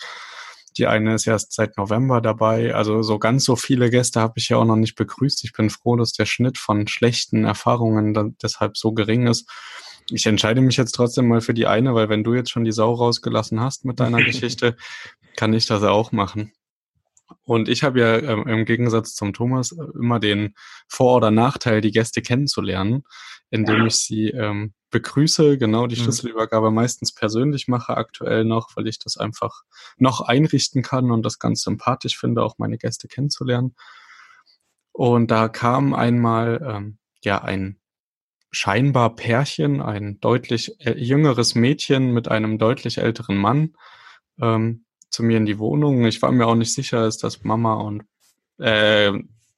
die 0.76 0.88
eine 0.88 1.14
ist 1.14 1.26
erst 1.26 1.52
seit 1.52 1.78
November 1.78 2.20
dabei. 2.20 2.74
Also 2.74 3.00
so 3.02 3.18
ganz 3.18 3.44
so 3.44 3.56
viele 3.56 3.90
Gäste 3.90 4.20
habe 4.20 4.34
ich 4.36 4.48
ja 4.48 4.58
auch 4.58 4.64
noch 4.64 4.76
nicht 4.76 4.96
begrüßt. 4.96 5.42
Ich 5.44 5.52
bin 5.52 5.70
froh, 5.70 5.96
dass 5.96 6.12
der 6.12 6.26
Schnitt 6.26 6.58
von 6.58 6.86
schlechten 6.86 7.44
Erfahrungen 7.44 8.12
dann 8.12 8.36
deshalb 8.42 8.76
so 8.76 8.92
gering 8.92 9.26
ist. 9.26 9.48
Ich 10.10 10.26
entscheide 10.26 10.60
mich 10.60 10.76
jetzt 10.76 10.92
trotzdem 10.92 11.28
mal 11.28 11.40
für 11.40 11.54
die 11.54 11.66
eine, 11.66 11.94
weil 11.94 12.08
wenn 12.08 12.24
du 12.24 12.34
jetzt 12.34 12.50
schon 12.50 12.64
die 12.64 12.72
Sau 12.72 12.92
rausgelassen 12.92 13.60
hast 13.60 13.84
mit 13.84 14.00
deiner 14.00 14.18
Geschichte, 14.24 14.76
kann 15.36 15.54
ich 15.54 15.66
das 15.66 15.82
auch 15.82 16.12
machen. 16.12 16.52
Und 17.46 17.68
ich 17.68 17.84
habe 17.84 18.00
ja 18.00 18.18
ähm, 18.18 18.46
im 18.48 18.64
Gegensatz 18.64 19.14
zum 19.14 19.32
Thomas 19.32 19.70
äh, 19.70 19.84
immer 19.94 20.18
den 20.18 20.54
Vor- 20.88 21.16
oder 21.16 21.30
Nachteil, 21.30 21.80
die 21.80 21.92
Gäste 21.92 22.20
kennenzulernen, 22.20 23.04
indem 23.50 23.86
ich 23.86 23.94
sie 23.94 24.30
ähm, 24.30 24.74
begrüße, 24.90 25.56
genau 25.56 25.86
die 25.86 25.96
mhm. 25.96 26.02
Schlüsselübergabe 26.02 26.72
meistens 26.72 27.14
persönlich 27.14 27.68
mache, 27.68 27.96
aktuell 27.96 28.44
noch, 28.44 28.70
weil 28.74 28.88
ich 28.88 28.98
das 28.98 29.16
einfach 29.16 29.62
noch 29.96 30.22
einrichten 30.22 30.82
kann 30.82 31.12
und 31.12 31.24
das 31.24 31.38
ganz 31.38 31.62
sympathisch 31.62 32.18
finde, 32.18 32.42
auch 32.42 32.58
meine 32.58 32.78
Gäste 32.78 33.06
kennenzulernen. 33.06 33.76
Und 34.90 35.30
da 35.30 35.48
kam 35.48 35.94
einmal 35.94 36.60
ähm, 36.66 36.98
ja 37.22 37.42
ein 37.42 37.78
scheinbar 38.50 39.14
Pärchen, 39.14 39.80
ein 39.80 40.18
deutlich 40.18 40.80
äh, 40.80 40.98
jüngeres 40.98 41.54
Mädchen 41.54 42.12
mit 42.12 42.28
einem 42.28 42.58
deutlich 42.58 42.98
älteren 42.98 43.36
Mann, 43.36 43.74
ähm, 44.40 44.85
zu 45.10 45.22
mir 45.22 45.36
in 45.38 45.46
die 45.46 45.58
Wohnung. 45.58 46.04
Ich 46.06 46.22
war 46.22 46.32
mir 46.32 46.46
auch 46.46 46.54
nicht 46.54 46.74
sicher, 46.74 47.06
ist 47.06 47.22
das 47.24 47.44
Mama 47.44 47.74
und 47.74 48.04
äh, 48.58 49.12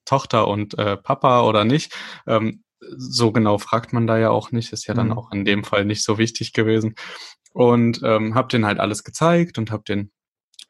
Tochter 0.04 0.48
und 0.48 0.78
äh, 0.78 0.96
Papa 0.96 1.42
oder 1.42 1.64
nicht. 1.64 1.94
Ähm, 2.26 2.62
so 2.80 3.32
genau 3.32 3.58
fragt 3.58 3.92
man 3.92 4.06
da 4.06 4.18
ja 4.18 4.30
auch 4.30 4.52
nicht, 4.52 4.72
ist 4.72 4.86
ja 4.86 4.94
dann 4.94 5.08
mhm. 5.08 5.18
auch 5.18 5.32
in 5.32 5.44
dem 5.44 5.64
Fall 5.64 5.84
nicht 5.84 6.04
so 6.04 6.18
wichtig 6.18 6.52
gewesen. 6.52 6.94
Und 7.52 8.00
ähm, 8.04 8.34
habe 8.34 8.48
den 8.48 8.66
halt 8.66 8.78
alles 8.78 9.04
gezeigt 9.04 9.58
und 9.58 9.70
habe 9.70 9.82
den 9.84 10.10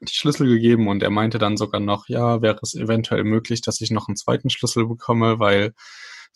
die 0.00 0.14
Schlüssel 0.14 0.49
gegeben 0.49 0.87
und 0.87 1.02
er 1.02 1.11
meinte 1.11 1.38
dann 1.38 1.56
sogar 1.56 1.80
noch, 1.80 2.08
ja, 2.08 2.40
wäre 2.40 2.58
es 2.62 2.75
eventuell 2.75 3.25
möglich, 3.25 3.62
dass 3.62 3.80
ich 3.80 3.90
noch 3.90 4.06
einen 4.06 4.16
zweiten 4.16 4.49
Schlüssel 4.49 4.87
bekomme, 4.87 5.40
weil 5.40 5.73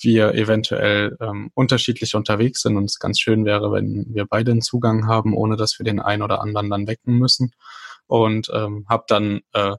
wir 0.00 0.34
eventuell 0.34 1.16
ähm, 1.20 1.50
unterschiedlich 1.54 2.14
unterwegs 2.16 2.62
sind 2.62 2.76
und 2.76 2.87
es 2.87 2.99
ganz 2.99 3.20
schön 3.20 3.44
wäre, 3.44 3.70
wenn 3.70 4.06
wir 4.08 4.26
beide 4.26 4.50
einen 4.50 4.62
Zugang 4.62 5.06
haben, 5.06 5.34
ohne 5.34 5.56
dass 5.56 5.78
wir 5.78 5.84
den 5.84 6.00
einen 6.00 6.22
oder 6.22 6.40
anderen 6.40 6.70
dann 6.70 6.88
wecken 6.88 7.18
müssen 7.18 7.52
und 8.06 8.50
ähm, 8.52 8.87
habe 8.88 9.04
dann 9.09 9.40
äh, 9.52 9.76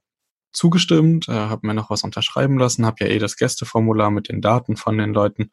zugestimmt, 0.51 1.27
äh, 1.27 1.33
habe 1.33 1.67
mir 1.67 1.73
noch 1.73 1.89
was 1.89 2.03
unterschreiben 2.03 2.57
lassen, 2.57 2.85
habe 2.85 3.05
ja 3.05 3.07
eh 3.07 3.19
das 3.19 3.37
Gästeformular 3.37 4.11
mit 4.11 4.29
den 4.29 4.41
Daten 4.41 4.77
von 4.77 4.97
den 4.97 5.13
Leuten 5.13 5.51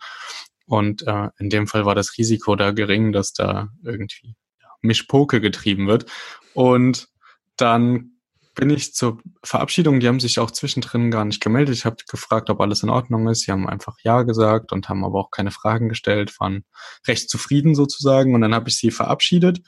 und 0.66 1.06
äh, 1.06 1.28
in 1.38 1.50
dem 1.50 1.66
Fall 1.66 1.86
war 1.86 1.94
das 1.94 2.16
Risiko 2.18 2.56
da 2.56 2.70
gering, 2.70 3.12
dass 3.12 3.32
da 3.32 3.68
irgendwie 3.82 4.36
ja, 4.60 4.68
Mischpoke 4.82 5.40
getrieben 5.40 5.88
wird 5.88 6.10
und 6.54 7.08
dann 7.56 8.20
bin 8.54 8.70
ich 8.70 8.94
zur 8.94 9.18
Verabschiedung, 9.42 10.00
die 10.00 10.08
haben 10.08 10.20
sich 10.20 10.38
auch 10.38 10.50
zwischendrin 10.50 11.10
gar 11.10 11.24
nicht 11.24 11.40
gemeldet. 11.40 11.74
Ich 11.74 11.84
habe 11.84 11.96
gefragt, 12.08 12.50
ob 12.50 12.60
alles 12.60 12.82
in 12.82 12.90
Ordnung 12.90 13.28
ist. 13.28 13.42
Sie 13.42 13.52
haben 13.52 13.68
einfach 13.68 13.96
Ja 14.02 14.22
gesagt 14.22 14.72
und 14.72 14.88
haben 14.88 15.04
aber 15.04 15.18
auch 15.18 15.30
keine 15.30 15.50
Fragen 15.50 15.88
gestellt, 15.88 16.38
waren 16.40 16.64
recht 17.06 17.30
zufrieden 17.30 17.74
sozusagen. 17.74 18.34
Und 18.34 18.40
dann 18.40 18.54
habe 18.54 18.68
ich 18.68 18.76
sie 18.76 18.90
verabschiedet. 18.90 19.60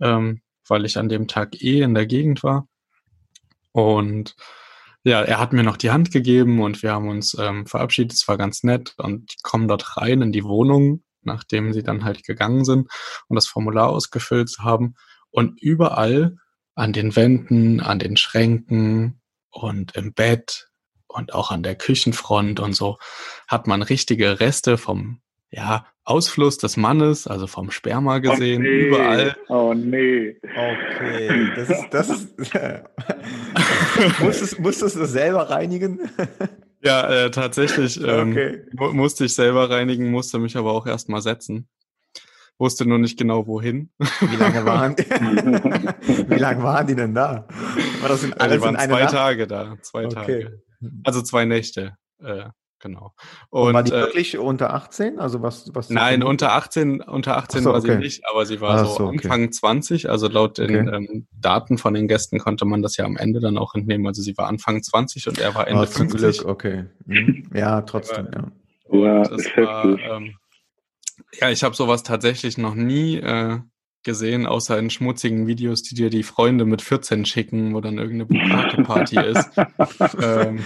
Ähm, 0.00 0.40
weil 0.70 0.84
ich 0.84 0.96
an 0.96 1.08
dem 1.08 1.28
Tag 1.28 1.60
eh 1.62 1.82
in 1.82 1.94
der 1.94 2.06
Gegend 2.06 2.42
war. 2.42 2.66
Und 3.72 4.36
ja, 5.04 5.22
er 5.22 5.38
hat 5.38 5.52
mir 5.52 5.62
noch 5.62 5.76
die 5.76 5.90
Hand 5.90 6.10
gegeben 6.10 6.62
und 6.62 6.82
wir 6.82 6.92
haben 6.92 7.08
uns 7.08 7.36
ähm, 7.38 7.66
verabschiedet. 7.66 8.12
Es 8.12 8.28
war 8.28 8.36
ganz 8.36 8.62
nett 8.62 8.94
und 8.98 9.34
kommen 9.42 9.68
dort 9.68 9.96
rein 9.96 10.22
in 10.22 10.32
die 10.32 10.44
Wohnung, 10.44 11.02
nachdem 11.22 11.72
sie 11.72 11.82
dann 11.82 12.04
halt 12.04 12.24
gegangen 12.24 12.64
sind 12.64 12.90
und 13.28 13.34
das 13.34 13.46
Formular 13.46 13.88
ausgefüllt 13.88 14.56
haben. 14.58 14.94
Und 15.30 15.60
überall 15.60 16.36
an 16.74 16.92
den 16.92 17.16
Wänden, 17.16 17.80
an 17.80 17.98
den 17.98 18.16
Schränken 18.16 19.20
und 19.50 19.96
im 19.96 20.12
Bett 20.12 20.68
und 21.08 21.34
auch 21.34 21.50
an 21.50 21.62
der 21.62 21.76
Küchenfront 21.76 22.60
und 22.60 22.74
so 22.74 22.98
hat 23.48 23.66
man 23.66 23.82
richtige 23.82 24.40
Reste 24.40 24.78
vom 24.78 25.20
ja, 25.50 25.86
Ausfluss 26.04 26.58
des 26.58 26.76
Mannes, 26.76 27.26
also 27.26 27.46
vom 27.46 27.70
Sperma 27.70 28.18
gesehen, 28.18 28.60
oh 28.60 28.62
nee. 28.62 28.86
überall. 28.86 29.36
Oh 29.48 29.74
nee. 29.74 30.36
Okay, 30.42 31.50
das 31.56 31.70
ist, 31.70 31.88
das 31.90 32.10
ist, 32.10 32.34
musstest, 34.20 34.58
musstest 34.60 34.96
du 34.96 35.06
selber 35.06 35.50
reinigen? 35.50 36.00
ja, 36.82 37.08
äh, 37.08 37.30
tatsächlich 37.30 38.00
ähm, 38.02 38.32
okay. 38.32 38.62
mu 38.72 38.92
musste 38.92 39.24
ich 39.24 39.34
selber 39.34 39.70
reinigen, 39.70 40.10
musste 40.10 40.38
mich 40.38 40.56
aber 40.56 40.72
auch 40.72 40.86
erstmal 40.86 41.22
setzen. 41.22 41.68
Wusste 42.58 42.86
nur 42.86 42.98
nicht 42.98 43.18
genau 43.18 43.46
wohin. 43.46 43.90
Wie 43.98 44.36
lange 44.36 44.66
waren 44.66 44.94
die? 44.98 45.04
Wie 46.30 46.38
lange 46.38 46.62
waren 46.62 46.86
die 46.86 46.94
denn 46.94 47.14
da? 47.14 47.48
War 48.00 48.08
das 48.10 48.22
in, 48.22 48.34
alles 48.34 48.42
also 48.42 48.56
die 48.56 48.62
waren 48.62 48.88
zwei 48.88 49.00
Nacht? 49.00 49.14
Tage 49.14 49.46
da, 49.46 49.76
zwei 49.80 50.04
okay. 50.04 50.14
Tage. 50.14 50.62
Also 51.04 51.22
zwei 51.22 51.46
Nächte. 51.46 51.96
Äh, 52.22 52.50
genau. 52.80 53.14
Und, 53.50 53.68
und 53.68 53.74
war 53.74 53.82
die 53.82 53.92
äh, 53.92 54.00
wirklich 54.00 54.38
unter 54.38 54.74
18? 54.74 55.18
Also 55.18 55.42
was, 55.42 55.70
was 55.74 55.90
Nein, 55.90 56.22
unter 56.22 56.52
18, 56.52 57.00
unter 57.02 57.36
18 57.36 57.62
so, 57.62 57.70
war 57.70 57.78
okay. 57.78 57.92
sie 57.92 57.98
nicht, 57.98 58.22
aber 58.28 58.46
sie 58.46 58.60
war 58.60 58.84
so, 58.84 58.96
so, 58.96 59.08
Anfang 59.08 59.44
okay. 59.44 59.50
20. 59.50 60.10
Also 60.10 60.28
laut 60.28 60.58
den 60.58 60.88
okay. 60.88 60.96
ähm, 60.96 61.26
Daten 61.32 61.78
von 61.78 61.94
den 61.94 62.08
Gästen 62.08 62.38
konnte 62.38 62.64
man 62.64 62.82
das 62.82 62.96
ja 62.96 63.04
am 63.04 63.16
Ende 63.16 63.40
dann 63.40 63.58
auch 63.58 63.74
entnehmen. 63.74 64.06
Also 64.06 64.22
sie 64.22 64.36
war 64.36 64.48
Anfang 64.48 64.82
20 64.82 65.28
und 65.28 65.38
er 65.38 65.54
war 65.54 65.68
Ende 65.68 65.82
oh, 65.82 65.86
50. 65.86 66.38
Glück, 66.38 66.48
okay. 66.48 66.84
Mhm. 67.06 67.48
Ja, 67.54 67.82
trotzdem, 67.82 68.28
ja. 68.32 68.98
ja. 68.98 69.22
Das 69.22 69.44
war, 69.56 69.84
ähm, 69.84 70.34
ja, 71.40 71.50
ich 71.50 71.62
habe 71.62 71.74
sowas 71.74 72.02
tatsächlich 72.02 72.58
noch 72.58 72.74
nie 72.74 73.16
äh, 73.16 73.58
gesehen, 74.02 74.46
außer 74.46 74.78
in 74.78 74.90
schmutzigen 74.90 75.46
Videos, 75.46 75.82
die 75.82 75.94
dir 75.94 76.10
die 76.10 76.22
Freunde 76.22 76.64
mit 76.64 76.80
14 76.82 77.26
schicken, 77.26 77.74
wo 77.74 77.80
dann 77.80 77.98
irgendeine 77.98 78.26
Bukake-Party 78.26 79.20
ist. 79.20 79.50
ähm, 80.22 80.60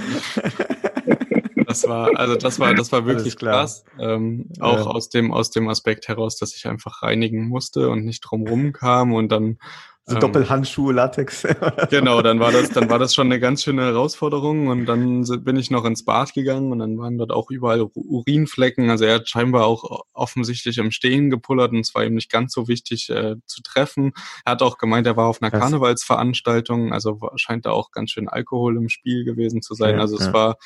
das 1.83 1.88
war, 1.88 2.11
also 2.19 2.37
das 2.37 2.61
war, 2.61 2.75
das 2.75 2.93
war 2.93 3.07
wirklich 3.07 3.37
krass. 3.37 3.85
Ähm, 3.99 4.50
auch 4.61 4.78
ja. 4.78 4.85
aus 4.87 5.09
dem, 5.09 5.33
aus 5.33 5.50
dem 5.50 5.69
Aspekt 5.69 6.09
heraus, 6.09 6.37
dass 6.37 6.54
ich 6.54 6.66
einfach 6.66 7.02
reinigen 7.02 7.49
musste 7.49 7.88
und 7.88 8.04
nicht 8.04 8.21
drumrum 8.21 8.73
kam 8.73 9.12
und 9.12 9.31
dann 9.31 9.59
so 10.07 10.16
ähm, 10.16 10.21
Doppelhandschuhe, 10.21 10.93
Latex. 10.93 11.45
genau, 11.90 12.21
dann 12.21 12.38
war 12.38 12.52
das, 12.52 12.69
dann 12.71 12.90
war 12.90 12.99
das 12.99 13.14
schon 13.14 13.28
eine 13.28 13.40
ganz 13.40 13.62
schöne 13.62 13.83
Herausforderung 13.83 14.69
und 14.69 14.85
dann 14.85 15.25
bin 15.43 15.57
ich 15.57 15.71
noch 15.71 15.87
ins 15.87 16.04
Bad 16.04 16.35
gegangen 16.35 16.73
und 16.73 16.81
dann 16.81 16.99
waren 16.99 17.16
dort 17.16 17.33
auch 17.33 17.50
überall 17.50 17.88
Urinflecken. 17.95 18.90
Also 18.90 19.07
er 19.07 19.14
hat 19.16 19.31
scheinbar 19.31 19.64
auch 19.64 20.02
offensichtlich 20.12 20.76
im 20.76 20.90
Stehen 20.90 21.31
gepullert 21.31 21.73
und 21.73 21.81
es 21.81 21.95
war 21.95 22.04
ihm 22.04 22.14
nicht 22.14 22.31
ganz 22.31 22.52
so 22.52 22.69
wichtig 22.69 23.09
äh, 23.09 23.37
zu 23.47 23.62
treffen. 23.62 24.12
Er 24.45 24.52
hat 24.52 24.62
auch 24.62 24.76
gemeint, 24.76 25.07
er 25.07 25.16
war 25.16 25.26
auf 25.26 25.40
einer 25.40 25.50
Krass. 25.50 25.61
Karnevalsveranstaltung, 25.61 26.93
also 26.93 27.19
scheint 27.37 27.64
da 27.64 27.71
auch 27.71 27.90
ganz 27.90 28.11
schön 28.11 28.28
Alkohol 28.28 28.76
im 28.76 28.90
Spiel 28.90 29.25
gewesen 29.25 29.62
zu 29.62 29.73
sein. 29.73 29.95
Ja, 29.95 30.00
also 30.02 30.19
es 30.19 30.26
ja. 30.26 30.33
war 30.35 30.57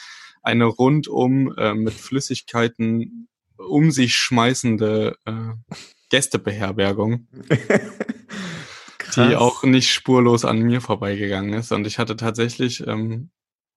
eine 0.43 0.65
rundum 0.65 1.55
äh, 1.57 1.75
mit 1.75 1.95
Flüssigkeiten 1.95 3.29
um 3.57 3.91
sich 3.91 4.15
schmeißende 4.15 5.17
äh, 5.25 5.33
Gästebeherbergung. 6.11 7.29
die 9.17 9.37
auch 9.37 9.65
nicht 9.65 9.91
spurlos 9.91 10.45
an 10.45 10.61
mir 10.61 10.81
vorbeigegangen 10.81 11.55
ist. 11.55 11.73
Und 11.73 11.87
ich 11.87 11.99
hatte 11.99 12.17
tatsächlich 12.17 12.87
ähm, 12.87 13.31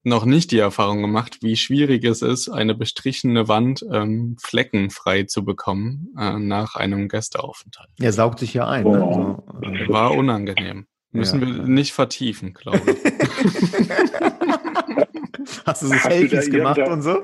noch 0.04 0.26
nicht 0.26 0.52
die 0.52 0.60
Erfahrung 0.60 1.02
gemacht, 1.02 1.40
wie 1.42 1.56
schwierig 1.56 2.04
es 2.04 2.22
ist, 2.22 2.50
eine 2.50 2.76
bestrichene 2.76 3.48
Wand 3.48 3.86
ähm, 3.92 4.36
fleckenfrei 4.40 5.24
zu 5.24 5.46
bekommen 5.46 6.14
äh, 6.18 6.40
nach 6.40 6.76
einem 6.76 7.08
Gästeaufenthalt. 7.08 7.90
Er 8.00 8.14
saugt 8.14 8.40
sich 8.40 8.54
ja 8.54 8.68
ein. 8.68 8.86
Oh. 8.86 9.44
Ne? 9.62 9.86
So, 9.88 9.94
War 9.94 10.12
unangenehm. 10.12 10.88
Müssen 11.12 11.42
ja. 11.42 11.48
wir 11.48 11.64
nicht 11.64 11.94
vertiefen, 11.94 12.54
glaube 12.54 12.82
ich. 12.86 12.98
Hast 15.66 15.82
du 15.82 15.88
so 15.88 15.94
Selfies 15.94 16.50
gemacht 16.50 16.80
und 16.80 17.02
so? 17.02 17.18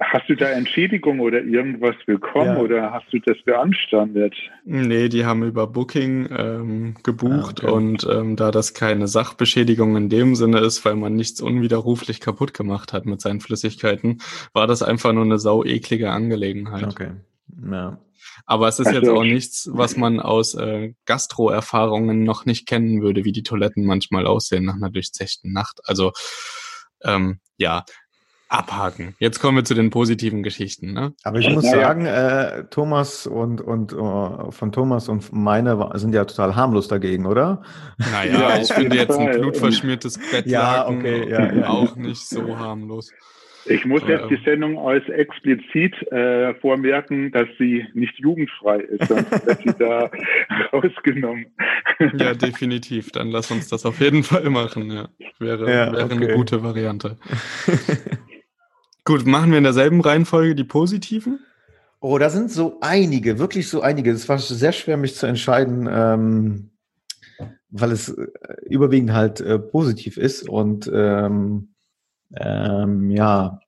Hast 0.00 0.28
du 0.28 0.34
da 0.34 0.48
Entschädigung 0.48 1.20
oder 1.20 1.42
irgendwas 1.42 1.94
bekommen 2.06 2.56
ja. 2.56 2.58
oder 2.58 2.92
hast 2.92 3.12
du 3.12 3.18
das 3.20 3.36
beanstandet? 3.44 4.34
Nee, 4.64 5.08
die 5.08 5.24
haben 5.24 5.44
über 5.44 5.66
Booking 5.68 6.28
ähm, 6.36 6.94
gebucht 7.02 7.62
ah, 7.62 7.68
okay. 7.68 7.72
und 7.72 8.08
ähm, 8.10 8.36
da 8.36 8.50
das 8.50 8.74
keine 8.74 9.08
Sachbeschädigung 9.08 9.96
in 9.96 10.08
dem 10.08 10.34
Sinne 10.34 10.58
ist, 10.58 10.84
weil 10.84 10.96
man 10.96 11.14
nichts 11.14 11.40
unwiderruflich 11.40 12.20
kaputt 12.20 12.54
gemacht 12.54 12.92
hat 12.92 13.06
mit 13.06 13.20
seinen 13.20 13.40
Flüssigkeiten, 13.40 14.18
war 14.52 14.66
das 14.66 14.82
einfach 14.82 15.12
nur 15.12 15.24
eine 15.24 15.38
sau 15.38 15.64
eklige 15.64 16.10
Angelegenheit. 16.10 16.84
Okay. 16.84 17.10
Ja. 17.70 17.98
Aber 18.46 18.68
es 18.68 18.78
ist 18.78 18.92
jetzt 18.92 19.08
auch 19.08 19.24
nichts, 19.24 19.68
was 19.72 19.96
man 19.96 20.20
aus 20.20 20.54
äh, 20.54 20.94
Gastro-Erfahrungen 21.06 22.24
noch 22.24 22.44
nicht 22.44 22.66
kennen 22.66 23.02
würde, 23.02 23.24
wie 23.24 23.32
die 23.32 23.42
Toiletten 23.42 23.84
manchmal 23.84 24.26
aussehen 24.26 24.64
nach 24.64 24.74
einer 24.74 24.90
durchzechten 24.90 25.52
Nacht. 25.52 25.80
Also 25.84 26.12
ähm, 27.02 27.40
ja, 27.56 27.84
abhaken. 28.48 29.14
Jetzt 29.18 29.40
kommen 29.40 29.58
wir 29.58 29.64
zu 29.64 29.74
den 29.74 29.90
positiven 29.90 30.42
Geschichten. 30.42 30.92
Ne? 30.92 31.14
Aber 31.22 31.38
ich 31.38 31.50
muss 31.50 31.64
sagen, 31.64 32.06
äh, 32.06 32.64
Thomas 32.70 33.26
und, 33.26 33.60
und 33.60 33.92
uh, 33.92 34.50
von 34.50 34.72
Thomas 34.72 35.08
und 35.08 35.32
meine 35.32 35.90
sind 35.94 36.14
ja 36.14 36.24
total 36.24 36.54
harmlos 36.54 36.88
dagegen, 36.88 37.26
oder? 37.26 37.62
Naja, 37.98 38.58
ich 38.58 38.72
finde 38.72 38.96
jetzt 38.96 39.18
ein 39.18 39.40
blutverschmiertes 39.40 40.18
Bettlaken 40.18 40.48
ja, 40.48 40.86
okay, 40.86 41.30
ja, 41.30 41.52
ja, 41.52 41.68
auch 41.68 41.96
nicht 41.96 42.26
so 42.28 42.56
harmlos. 42.58 43.10
Ich 43.66 43.84
muss 43.84 44.02
jetzt 44.06 44.28
die 44.30 44.34
ähm. 44.34 44.42
Sendung 44.44 44.78
als 44.78 45.08
explizit 45.08 45.94
äh, 46.12 46.54
vormerken, 46.54 47.32
dass 47.32 47.48
sie 47.58 47.86
nicht 47.94 48.18
jugendfrei 48.18 48.80
ist, 48.80 49.08
sonst 49.08 49.30
wird 49.46 49.62
sie 49.62 49.74
da 49.78 50.10
rausgenommen. 50.72 51.46
Ja, 52.18 52.34
definitiv. 52.34 53.10
Dann 53.12 53.30
lass 53.30 53.50
uns 53.50 53.68
das 53.68 53.86
auf 53.86 54.00
jeden 54.00 54.22
Fall 54.22 54.50
machen. 54.50 54.90
Ja. 54.90 55.08
Wäre, 55.38 55.70
ja, 55.70 55.92
wäre 55.92 56.04
okay. 56.04 56.14
eine 56.14 56.34
gute 56.34 56.62
Variante. 56.62 57.16
Gut, 59.04 59.26
machen 59.26 59.50
wir 59.50 59.58
in 59.58 59.64
derselben 59.64 60.00
Reihenfolge 60.00 60.54
die 60.54 60.64
positiven? 60.64 61.40
Oh, 62.00 62.18
da 62.18 62.30
sind 62.30 62.50
so 62.50 62.78
einige, 62.80 63.38
wirklich 63.38 63.68
so 63.68 63.80
einige. 63.80 64.10
Es 64.10 64.28
war 64.28 64.38
sehr 64.38 64.72
schwer, 64.72 64.96
mich 64.96 65.14
zu 65.14 65.26
entscheiden, 65.26 65.88
ähm, 65.90 66.70
weil 67.70 67.92
es 67.92 68.10
äh, 68.10 68.26
überwiegend 68.66 69.12
halt 69.12 69.40
äh, 69.40 69.58
positiv 69.58 70.16
ist. 70.16 70.48
Und 70.48 70.90
ähm, 70.92 71.73
ähm, 72.36 73.10
ja, 73.10 73.60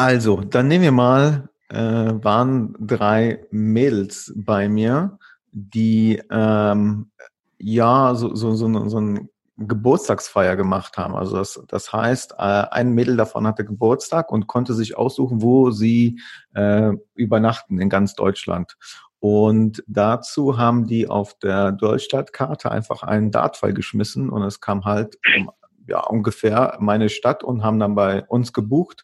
also, 0.00 0.40
dann 0.40 0.68
nehmen 0.68 0.84
wir 0.84 0.92
mal, 0.92 1.50
äh, 1.68 1.76
waren 1.76 2.74
drei 2.80 3.44
Mädels 3.50 4.32
bei 4.34 4.68
mir, 4.68 5.18
die 5.52 6.22
ähm, 6.30 7.10
ja 7.58 8.14
so, 8.14 8.34
so, 8.34 8.54
so, 8.54 8.88
so 8.88 8.98
ein 8.98 9.28
Geburtstagsfeier 9.58 10.56
gemacht 10.56 10.96
haben. 10.96 11.14
Also 11.14 11.36
das, 11.36 11.62
das 11.68 11.92
heißt, 11.92 12.32
äh, 12.38 12.64
ein 12.70 12.92
Mädel 12.92 13.16
davon 13.18 13.46
hatte 13.46 13.64
Geburtstag 13.64 14.32
und 14.32 14.46
konnte 14.46 14.72
sich 14.72 14.96
aussuchen, 14.96 15.42
wo 15.42 15.70
sie 15.70 16.18
äh, 16.54 16.92
übernachten 17.14 17.78
in 17.78 17.90
ganz 17.90 18.14
Deutschland. 18.14 18.78
Und 19.18 19.84
dazu 19.86 20.56
haben 20.56 20.86
die 20.86 21.08
auf 21.08 21.34
der 21.40 21.72
Deutschlandkarte 21.72 22.70
einfach 22.70 23.02
einen 23.02 23.30
Dartfall 23.30 23.74
geschmissen 23.74 24.30
und 24.30 24.42
es 24.44 24.60
kam 24.62 24.86
halt 24.86 25.18
um, 25.36 25.50
ja, 25.90 26.00
ungefähr 26.00 26.78
meine 26.80 27.08
Stadt 27.08 27.44
und 27.44 27.62
haben 27.62 27.78
dann 27.78 27.94
bei 27.94 28.24
uns 28.24 28.52
gebucht. 28.52 29.02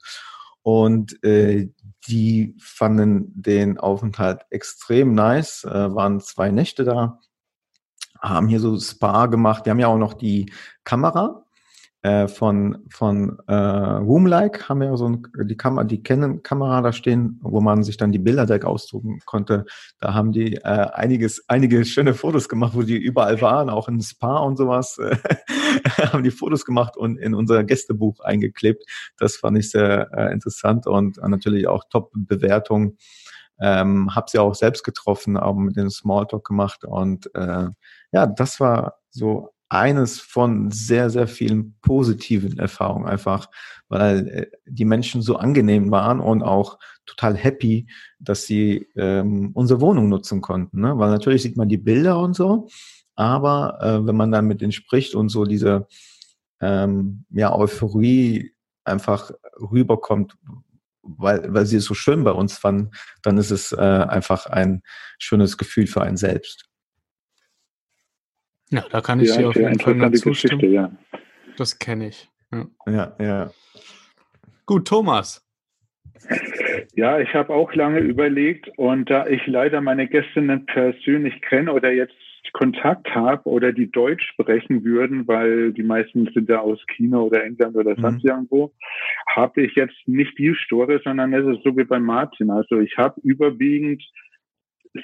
Und 0.62 1.22
äh, 1.22 1.68
die 2.08 2.56
fanden 2.60 3.30
den 3.34 3.78
Aufenthalt 3.78 4.42
extrem 4.50 5.14
nice, 5.14 5.64
äh, 5.64 5.94
waren 5.94 6.20
zwei 6.20 6.50
Nächte 6.50 6.84
da 6.84 7.20
haben 8.20 8.48
hier 8.48 8.60
so 8.60 8.78
Spa 8.78 9.26
gemacht. 9.26 9.64
Wir 9.64 9.70
haben 9.70 9.78
ja 9.78 9.88
auch 9.88 9.98
noch 9.98 10.14
die 10.14 10.52
Kamera 10.84 11.45
äh, 12.06 12.28
von 12.28 12.84
von 12.88 13.36
äh, 13.48 13.52
Roomlike 13.52 14.68
haben 14.68 14.80
wir 14.80 14.96
so 14.96 15.08
ein, 15.08 15.26
die 15.42 15.56
Kamera, 15.56 15.82
die 15.82 16.04
kennen 16.04 16.40
Kamera 16.44 16.80
da 16.80 16.92
stehen, 16.92 17.40
wo 17.42 17.60
man 17.60 17.82
sich 17.82 17.96
dann 17.96 18.12
die 18.12 18.20
Bilder 18.20 18.46
direkt 18.46 18.64
ausdrucken 18.64 19.18
konnte. 19.26 19.64
Da 19.98 20.14
haben 20.14 20.30
die 20.30 20.54
äh, 20.54 20.60
einiges 20.62 21.42
einige 21.48 21.84
schöne 21.84 22.14
Fotos 22.14 22.48
gemacht, 22.48 22.74
wo 22.76 22.82
die 22.82 22.96
überall 22.96 23.40
waren, 23.40 23.70
auch 23.70 23.88
in 23.88 24.00
Spa 24.00 24.38
und 24.38 24.56
sowas. 24.56 24.98
Äh, 24.98 25.16
haben 26.12 26.22
die 26.22 26.30
Fotos 26.30 26.64
gemacht 26.64 26.96
und 26.96 27.18
in 27.18 27.34
unser 27.34 27.64
Gästebuch 27.64 28.20
eingeklebt. 28.20 28.84
Das 29.18 29.34
fand 29.34 29.58
ich 29.58 29.72
sehr 29.72 30.08
äh, 30.16 30.32
interessant 30.32 30.86
und 30.86 31.18
äh, 31.18 31.28
natürlich 31.28 31.66
auch 31.66 31.82
Top 31.90 32.12
Bewertung. 32.14 32.98
Ähm, 33.58 34.14
habe 34.14 34.30
sie 34.30 34.38
auch 34.38 34.54
selbst 34.54 34.84
getroffen, 34.84 35.36
auch 35.36 35.54
mit 35.54 35.76
dem 35.76 35.90
Smalltalk 35.90 36.46
gemacht 36.46 36.84
und 36.84 37.34
äh, 37.34 37.68
ja, 38.12 38.26
das 38.26 38.60
war 38.60 38.98
so 39.10 39.55
eines 39.68 40.20
von 40.20 40.70
sehr, 40.70 41.10
sehr 41.10 41.26
vielen 41.26 41.76
positiven 41.80 42.58
Erfahrungen 42.58 43.06
einfach, 43.06 43.50
weil 43.88 44.28
äh, 44.28 44.46
die 44.66 44.84
Menschen 44.84 45.22
so 45.22 45.36
angenehm 45.36 45.90
waren 45.90 46.20
und 46.20 46.42
auch 46.42 46.78
total 47.04 47.36
happy, 47.36 47.88
dass 48.18 48.44
sie 48.44 48.88
ähm, 48.96 49.50
unsere 49.54 49.80
Wohnung 49.80 50.08
nutzen 50.08 50.40
konnten. 50.40 50.80
Ne? 50.80 50.98
Weil 50.98 51.10
natürlich 51.10 51.42
sieht 51.42 51.56
man 51.56 51.68
die 51.68 51.78
Bilder 51.78 52.18
und 52.18 52.34
so, 52.34 52.68
aber 53.14 53.78
äh, 53.80 54.06
wenn 54.06 54.16
man 54.16 54.30
dann 54.30 54.46
mit 54.46 54.60
denen 54.60 54.72
spricht 54.72 55.14
und 55.14 55.30
so 55.30 55.44
diese 55.44 55.86
ähm, 56.60 57.24
ja, 57.30 57.54
Euphorie 57.54 58.52
einfach 58.84 59.30
rüberkommt, 59.58 60.36
weil, 61.02 61.52
weil 61.52 61.66
sie 61.66 61.76
es 61.76 61.84
so 61.84 61.94
schön 61.94 62.24
bei 62.24 62.32
uns 62.32 62.58
fanden, 62.58 62.90
dann 63.22 63.38
ist 63.38 63.50
es 63.50 63.72
äh, 63.72 63.76
einfach 63.76 64.46
ein 64.46 64.82
schönes 65.18 65.56
Gefühl 65.56 65.86
für 65.86 66.02
einen 66.02 66.16
selbst. 66.16 66.65
Ja, 68.70 68.84
da 68.90 69.00
kann 69.00 69.20
ich 69.20 69.30
ja, 69.30 69.38
dir 69.38 69.48
auf 69.48 69.56
jeden 69.56 69.78
Fall 69.78 69.94
mal 69.94 70.12
zustimmen. 70.12 70.72
Ja. 70.72 70.90
Das 71.56 71.78
kenne 71.78 72.08
ich. 72.08 72.28
Ja. 72.52 72.66
ja, 72.86 73.16
ja. 73.18 73.50
Gut, 74.66 74.88
Thomas. 74.88 75.42
Ja, 76.94 77.20
ich 77.20 77.32
habe 77.34 77.54
auch 77.54 77.72
lange 77.74 78.00
überlegt 78.00 78.70
und 78.76 79.10
da 79.10 79.26
ich 79.26 79.46
leider 79.46 79.80
meine 79.80 80.08
Gästinnen 80.08 80.66
persönlich 80.66 81.40
kenne 81.42 81.72
oder 81.72 81.92
jetzt 81.92 82.14
Kontakt 82.56 83.14
habe 83.14 83.48
oder 83.48 83.72
die 83.72 83.90
Deutsch 83.90 84.26
sprechen 84.28 84.82
würden, 84.82 85.28
weil 85.28 85.72
die 85.72 85.82
meisten 85.82 86.26
sind 86.32 86.48
ja 86.48 86.60
aus 86.60 86.78
China 86.86 87.20
oder 87.20 87.44
England 87.44 87.76
oder 87.76 87.96
mhm. 87.96 88.00
sonst 88.00 88.24
mhm. 88.24 88.30
irgendwo, 88.30 88.72
habe 89.34 89.62
ich 89.62 89.74
jetzt 89.74 89.96
nicht 90.06 90.38
die 90.38 90.54
Story, 90.64 90.98
sondern 91.04 91.34
es 91.34 91.46
ist 91.46 91.62
so 91.64 91.76
wie 91.76 91.84
bei 91.84 91.98
Martin. 91.98 92.50
Also 92.50 92.80
ich 92.80 92.96
habe 92.96 93.20
überwiegend 93.22 94.02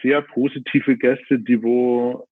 sehr 0.02 0.22
positive 0.22 0.96
Gäste, 0.96 1.38
die 1.38 1.62
wo 1.62 2.26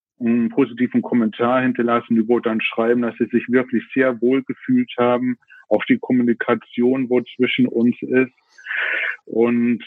einen 0.50 0.56
positiven 0.56 1.02
Kommentar 1.02 1.62
hinterlassen, 1.62 2.16
die 2.16 2.28
wo 2.28 2.40
dann 2.40 2.60
schreiben, 2.60 3.02
dass 3.02 3.16
sie 3.18 3.26
sich 3.26 3.48
wirklich 3.48 3.84
sehr 3.94 4.20
wohl 4.20 4.42
gefühlt 4.42 4.92
haben, 4.98 5.38
auch 5.68 5.84
die 5.84 5.98
Kommunikation, 5.98 7.08
wo 7.08 7.20
zwischen 7.36 7.66
uns 7.66 7.96
ist. 8.02 8.32
Und 9.24 9.84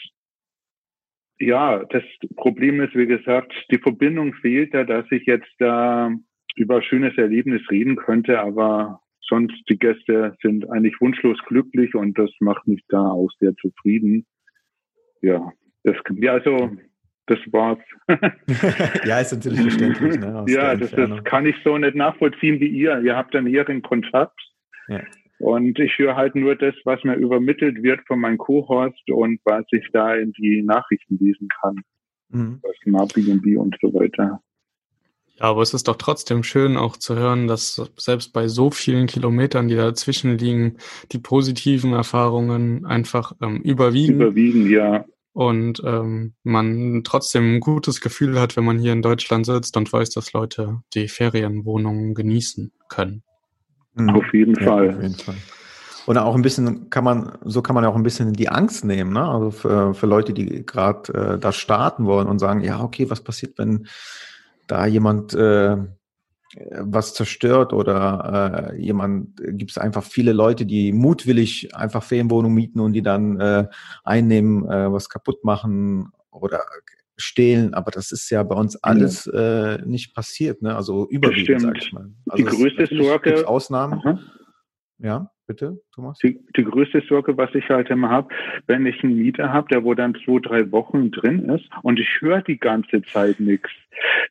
ja, 1.38 1.84
das 1.84 2.02
Problem 2.36 2.80
ist, 2.80 2.94
wie 2.94 3.06
gesagt, 3.06 3.52
die 3.70 3.78
Verbindung 3.78 4.34
fehlt 4.34 4.72
da, 4.72 4.84
dass 4.84 5.04
ich 5.10 5.26
jetzt 5.26 5.52
da 5.58 6.12
über 6.56 6.82
schönes 6.82 7.16
Erlebnis 7.18 7.62
reden 7.70 7.96
könnte, 7.96 8.40
aber 8.40 9.00
sonst 9.20 9.54
die 9.68 9.78
Gäste 9.78 10.36
sind 10.42 10.70
eigentlich 10.70 11.00
wunschlos 11.00 11.38
glücklich 11.46 11.94
und 11.94 12.18
das 12.18 12.30
macht 12.40 12.66
mich 12.68 12.82
da 12.88 13.00
auch 13.00 13.30
sehr 13.40 13.54
zufrieden. 13.56 14.26
Ja, 15.20 15.52
das, 15.82 15.96
ja, 16.16 16.32
also 16.32 16.70
das 17.26 17.38
war's. 17.50 17.78
ja, 19.04 19.20
ist 19.20 19.32
natürlich 19.32 19.60
verständlich. 19.60 20.18
Ne, 20.18 20.44
ja, 20.48 20.76
das, 20.76 20.90
das, 20.90 21.24
kann 21.24 21.46
ich 21.46 21.56
so 21.64 21.76
nicht 21.78 21.94
nachvollziehen 21.94 22.60
wie 22.60 22.68
ihr. 22.68 23.00
Ihr 23.00 23.16
habt 23.16 23.34
dann 23.34 23.44
näheren 23.44 23.82
Kontakt. 23.82 24.38
Ja. 24.88 25.00
Und 25.38 25.78
ich 25.78 25.98
höre 25.98 26.16
halt 26.16 26.34
nur 26.34 26.54
das, 26.54 26.74
was 26.84 27.02
mir 27.02 27.14
übermittelt 27.14 27.82
wird 27.82 28.00
von 28.06 28.20
meinem 28.20 28.38
Co-Host 28.38 29.10
und 29.10 29.40
was 29.44 29.64
ich 29.72 29.86
da 29.92 30.14
in 30.14 30.32
die 30.32 30.62
Nachrichten 30.62 31.18
lesen 31.18 31.48
kann. 31.60 31.80
Mhm. 32.28 32.60
Was 32.62 32.76
Airbnb 33.16 33.58
und 33.58 33.76
so 33.80 33.92
weiter. 33.94 34.40
Ja, 35.36 35.46
aber 35.46 35.62
es 35.62 35.74
ist 35.74 35.88
doch 35.88 35.96
trotzdem 35.96 36.44
schön 36.44 36.76
auch 36.76 36.96
zu 36.96 37.16
hören, 37.16 37.48
dass 37.48 37.90
selbst 37.96 38.32
bei 38.32 38.46
so 38.46 38.70
vielen 38.70 39.08
Kilometern, 39.08 39.66
die 39.66 39.74
dazwischen 39.74 40.38
liegen, 40.38 40.76
die 41.10 41.18
positiven 41.18 41.92
Erfahrungen 41.92 42.86
einfach 42.86 43.32
ähm, 43.42 43.60
überwiegen. 43.62 44.14
Überwiegen, 44.14 44.70
ja 44.70 45.04
und 45.34 45.82
ähm, 45.84 46.34
man 46.44 47.02
trotzdem 47.04 47.56
ein 47.56 47.60
gutes 47.60 48.00
Gefühl 48.00 48.40
hat, 48.40 48.56
wenn 48.56 48.64
man 48.64 48.78
hier 48.78 48.92
in 48.92 49.02
Deutschland 49.02 49.44
sitzt 49.44 49.76
und 49.76 49.92
weiß, 49.92 50.10
dass 50.10 50.32
Leute 50.32 50.80
die 50.94 51.08
Ferienwohnungen 51.08 52.14
genießen 52.14 52.72
können. 52.88 53.24
Mhm. 53.94 54.10
Auf 54.10 54.32
jeden 54.32 54.54
ja, 54.54 54.64
Fall. 54.64 54.90
Auf 54.94 55.02
jeden 55.02 55.14
Fall. 55.14 55.34
Und 56.06 56.18
auch 56.18 56.36
ein 56.36 56.42
bisschen 56.42 56.88
kann 56.88 57.02
man, 57.02 57.36
so 57.44 57.62
kann 57.62 57.74
man 57.74 57.84
auch 57.84 57.96
ein 57.96 58.02
bisschen 58.04 58.32
die 58.32 58.48
Angst 58.48 58.84
nehmen, 58.84 59.12
ne? 59.12 59.26
Also 59.26 59.50
für, 59.50 59.94
für 59.94 60.06
Leute, 60.06 60.34
die 60.34 60.64
gerade 60.64 61.12
äh, 61.14 61.38
da 61.38 61.50
starten 61.50 62.04
wollen 62.04 62.28
und 62.28 62.38
sagen, 62.38 62.60
ja, 62.60 62.80
okay, 62.82 63.10
was 63.10 63.22
passiert, 63.22 63.58
wenn 63.58 63.88
da 64.68 64.86
jemand 64.86 65.34
äh, 65.34 65.78
was 66.78 67.14
zerstört 67.14 67.72
oder 67.72 68.72
äh, 68.72 68.80
jemand 68.80 69.36
gibt 69.36 69.70
es 69.72 69.78
einfach 69.78 70.04
viele 70.04 70.32
Leute, 70.32 70.66
die 70.66 70.92
mutwillig 70.92 71.74
einfach 71.74 72.02
Ferienwohnungen 72.02 72.54
mieten 72.54 72.80
und 72.80 72.92
die 72.92 73.02
dann 73.02 73.40
äh, 73.40 73.66
einnehmen, 74.04 74.68
äh, 74.68 74.92
was 74.92 75.08
kaputt 75.08 75.44
machen 75.44 76.12
oder 76.30 76.64
stehlen, 77.16 77.74
aber 77.74 77.90
das 77.90 78.10
ist 78.12 78.28
ja 78.30 78.42
bei 78.42 78.56
uns 78.56 78.76
alles 78.82 79.26
äh, 79.28 79.78
nicht 79.84 80.14
passiert, 80.14 80.62
ne? 80.62 80.74
Also 80.74 81.08
überwiegend, 81.08 81.62
sag 81.62 81.78
ich 81.78 81.92
mal. 81.92 82.10
Also 82.28 82.44
die 82.44 82.56
größte 82.56 82.88
Sorge. 82.96 83.46
Ausnahmen. 83.46 84.00
Aha. 84.00 84.18
Ja, 84.98 85.30
bitte, 85.46 85.78
Thomas. 85.94 86.18
Die, 86.18 86.40
die 86.56 86.64
größte 86.64 87.02
Sorge, 87.08 87.36
was 87.36 87.54
ich 87.54 87.68
halt 87.68 87.90
immer 87.90 88.10
habe, 88.10 88.34
wenn 88.66 88.86
ich 88.86 89.02
einen 89.02 89.16
Mieter 89.16 89.52
habe, 89.52 89.68
der 89.68 89.84
wo 89.84 89.94
dann 89.94 90.14
zwei, 90.24 90.40
drei 90.40 90.72
Wochen 90.72 91.10
drin 91.10 91.48
ist 91.50 91.68
und 91.82 91.98
ich 91.98 92.20
höre 92.20 92.42
die 92.42 92.58
ganze 92.58 93.02
Zeit 93.02 93.40
nichts. 93.40 93.70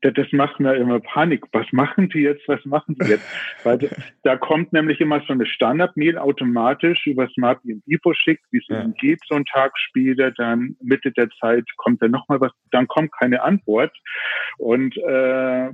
Das, 0.02 0.14
das 0.14 0.28
macht 0.32 0.60
mir 0.60 0.76
immer 0.76 1.00
Panik. 1.00 1.44
Was 1.52 1.68
machen 1.72 2.10
die 2.10 2.22
jetzt? 2.22 2.48
Was 2.48 2.64
machen 2.66 2.96
die 3.00 3.10
jetzt? 3.10 3.28
Weil 3.64 3.90
da 4.24 4.36
kommt 4.38 4.74
nämlich 4.74 5.00
immer 5.00 5.22
so 5.22 5.34
eine 5.34 5.46
Standard-Mail 5.46 6.18
automatisch 6.18 7.06
über 7.08 7.28
Smart 7.30 7.60
Info 7.86 8.14
schickt, 8.14 8.44
wie 8.52 8.58
es 8.58 8.68
ja. 8.68 8.86
geht, 9.00 9.22
so 9.28 9.36
einen 9.36 9.46
Tag 9.46 9.72
später, 9.78 10.32
dann 10.32 10.76
Mitte 10.82 11.12
der 11.12 11.30
Zeit 11.40 11.66
kommt 11.78 12.02
dann 12.02 12.12
nochmal 12.12 12.42
was, 12.42 12.52
dann 12.72 12.88
kommt 12.88 13.12
keine 13.14 13.42
Antwort. 13.42 13.96
Und 14.58 14.98
äh, 14.98 15.70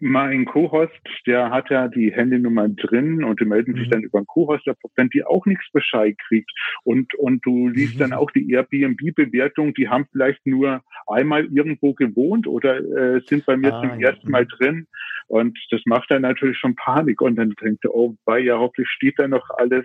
mein 0.00 0.44
Co-Host, 0.44 0.92
der 1.26 1.50
hat 1.50 1.70
ja 1.70 1.88
die 1.88 2.12
Handynummer 2.12 2.68
drin 2.68 3.24
und 3.24 3.40
die 3.40 3.44
melden 3.44 3.74
sich 3.74 3.86
mhm. 3.86 3.90
dann 3.90 4.02
über 4.02 4.20
den 4.20 4.26
Co-Host, 4.26 4.66
wenn 4.96 5.08
die 5.10 5.24
auch 5.24 5.44
nichts 5.46 5.70
Bescheid 5.72 6.16
kriegt. 6.28 6.50
Und, 6.84 7.14
und 7.14 7.44
du 7.44 7.68
liest 7.68 7.96
mhm. 7.96 7.98
dann 7.98 8.12
auch 8.12 8.30
die 8.30 8.50
Airbnb-Bewertung, 8.50 9.74
die 9.74 9.88
haben 9.88 10.06
vielleicht 10.12 10.46
nur 10.46 10.82
einmal 11.06 11.46
irgendwo 11.46 11.94
gewohnt 11.94 12.46
oder 12.46 12.78
äh, 12.78 13.20
sind 13.20 13.46
bei 13.46 13.56
mir 13.56 13.74
ah, 13.74 13.80
zum 13.80 14.00
ja. 14.00 14.10
ersten 14.10 14.30
Mal 14.30 14.46
drin. 14.46 14.86
Und 15.26 15.58
das 15.70 15.80
macht 15.84 16.10
dann 16.10 16.22
natürlich 16.22 16.58
schon 16.58 16.76
Panik. 16.76 17.20
Und 17.20 17.36
dann 17.36 17.54
denkt 17.60 17.84
er, 17.84 17.94
oh, 17.94 18.16
bei 18.24 18.38
ja, 18.38 18.58
hoffentlich 18.58 18.88
steht 18.88 19.18
da 19.18 19.28
noch 19.28 19.50
alles. 19.50 19.84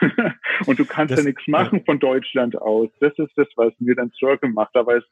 und 0.66 0.78
du 0.78 0.84
kannst 0.84 1.12
das, 1.12 1.20
ja 1.20 1.26
nichts 1.26 1.46
machen 1.46 1.78
ja. 1.78 1.84
von 1.84 1.98
Deutschland 1.98 2.60
aus. 2.60 2.90
Das 3.00 3.18
ist 3.18 3.32
das, 3.36 3.48
was 3.56 3.72
mir 3.78 3.94
dann 3.94 4.10
Sorge 4.18 4.48
macht. 4.48 4.76
Aber 4.76 4.96
es 4.96 5.04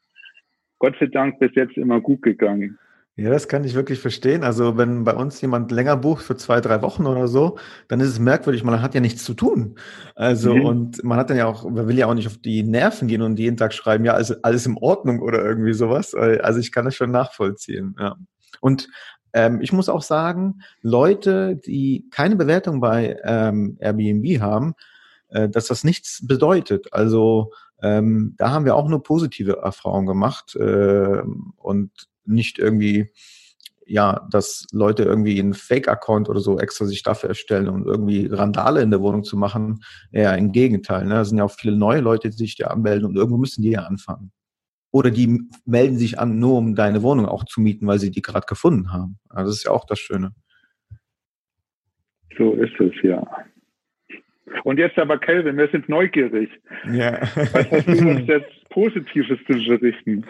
Gott 0.79 0.95
sei 0.99 1.07
Dank 1.07 1.39
bis 1.39 1.55
jetzt 1.55 1.77
immer 1.77 2.01
gut 2.01 2.21
gegangen. 2.21 2.77
Ja, 3.19 3.31
das 3.31 3.47
kann 3.47 3.63
ich 3.63 3.73
wirklich 3.73 3.99
verstehen. 3.99 4.43
Also 4.43 4.77
wenn 4.77 5.03
bei 5.03 5.15
uns 5.15 5.41
jemand 5.41 5.71
länger 5.71 5.97
bucht 5.97 6.23
für 6.23 6.37
zwei, 6.37 6.61
drei 6.61 6.83
Wochen 6.83 7.07
oder 7.07 7.27
so, 7.27 7.57
dann 7.87 7.99
ist 7.99 8.09
es 8.09 8.19
merkwürdig, 8.19 8.63
man 8.63 8.79
hat 8.79 8.93
ja 8.93 9.01
nichts 9.01 9.23
zu 9.23 9.33
tun. 9.33 9.79
Also 10.13 10.53
mhm. 10.53 10.65
und 10.65 11.03
man 11.03 11.17
hat 11.17 11.31
dann 11.31 11.37
ja 11.37 11.47
auch, 11.47 11.67
man 11.67 11.87
will 11.87 11.97
ja 11.97 12.05
auch 12.05 12.13
nicht 12.13 12.27
auf 12.27 12.37
die 12.37 12.61
Nerven 12.61 13.07
gehen 13.07 13.23
und 13.23 13.39
jeden 13.39 13.57
Tag 13.57 13.73
schreiben, 13.73 14.05
ja, 14.05 14.13
also 14.13 14.35
alles 14.43 14.67
in 14.67 14.77
Ordnung 14.77 15.19
oder 15.21 15.43
irgendwie 15.43 15.73
sowas. 15.73 16.13
Also 16.13 16.59
ich 16.59 16.71
kann 16.71 16.85
das 16.85 16.93
schon 16.93 17.09
nachvollziehen. 17.09 17.95
Ja. 17.99 18.17
Und 18.61 18.87
ähm, 19.33 19.61
ich 19.61 19.73
muss 19.73 19.89
auch 19.89 20.03
sagen, 20.03 20.61
Leute, 20.83 21.55
die 21.55 22.07
keine 22.11 22.35
Bewertung 22.35 22.79
bei 22.81 23.17
ähm, 23.23 23.77
Airbnb 23.79 24.41
haben, 24.41 24.75
äh, 25.29 25.49
dass 25.49 25.65
das 25.65 25.83
nichts 25.83 26.25
bedeutet. 26.27 26.93
Also 26.93 27.51
ähm, 27.81 28.35
da 28.37 28.51
haben 28.51 28.65
wir 28.65 28.75
auch 28.75 28.87
nur 28.87 29.01
positive 29.01 29.57
Erfahrungen 29.63 30.05
gemacht 30.05 30.55
äh, 30.55 31.23
und 31.57 31.91
nicht 32.27 32.59
irgendwie, 32.59 33.11
ja, 33.85 34.27
dass 34.31 34.65
Leute 34.71 35.03
irgendwie 35.03 35.39
einen 35.39 35.53
Fake-Account 35.53 36.29
oder 36.29 36.39
so 36.39 36.59
extra 36.59 36.85
sich 36.85 37.03
dafür 37.03 37.29
erstellen 37.29 37.69
und 37.69 37.85
irgendwie 37.85 38.27
Randale 38.27 38.81
in 38.81 38.91
der 38.91 39.01
Wohnung 39.01 39.23
zu 39.23 39.37
machen. 39.37 39.81
Ja, 40.11 40.33
im 40.33 40.51
Gegenteil. 40.51 41.05
Ne? 41.05 41.15
Da 41.15 41.25
sind 41.25 41.37
ja 41.37 41.45
auch 41.45 41.51
viele 41.51 41.77
neue 41.77 42.01
Leute, 42.01 42.29
die 42.29 42.37
sich 42.37 42.57
da 42.57 42.67
anmelden 42.67 43.07
und 43.07 43.15
irgendwo 43.15 43.37
müssen 43.37 43.61
die 43.61 43.71
ja 43.71 43.83
anfangen. 43.83 44.31
Oder 44.91 45.11
die 45.11 45.41
melden 45.65 45.97
sich 45.97 46.19
an, 46.19 46.39
nur 46.39 46.57
um 46.57 46.75
deine 46.75 47.03
Wohnung 47.03 47.25
auch 47.25 47.43
zu 47.45 47.61
mieten, 47.61 47.87
weil 47.87 47.99
sie 47.99 48.11
die 48.11 48.21
gerade 48.21 48.45
gefunden 48.45 48.91
haben. 48.91 49.19
Also 49.29 49.51
das 49.51 49.57
ist 49.57 49.63
ja 49.65 49.71
auch 49.71 49.85
das 49.85 49.99
Schöne. 49.99 50.33
So 52.37 52.53
ist 52.53 52.79
es, 52.79 52.93
ja. 53.03 53.25
Und 54.63 54.79
jetzt 54.79 54.97
aber, 54.97 55.17
Kelvin, 55.17 55.57
wir 55.57 55.67
sind 55.69 55.89
neugierig. 55.89 56.49
Ja. 56.91 57.21
Was 57.35 57.71
hast 57.71 57.87
du 57.87 57.91
uns 58.09 58.27
jetzt 58.27 58.69
Positives 58.69 59.39
zu 59.45 59.53
berichten? 59.53 60.25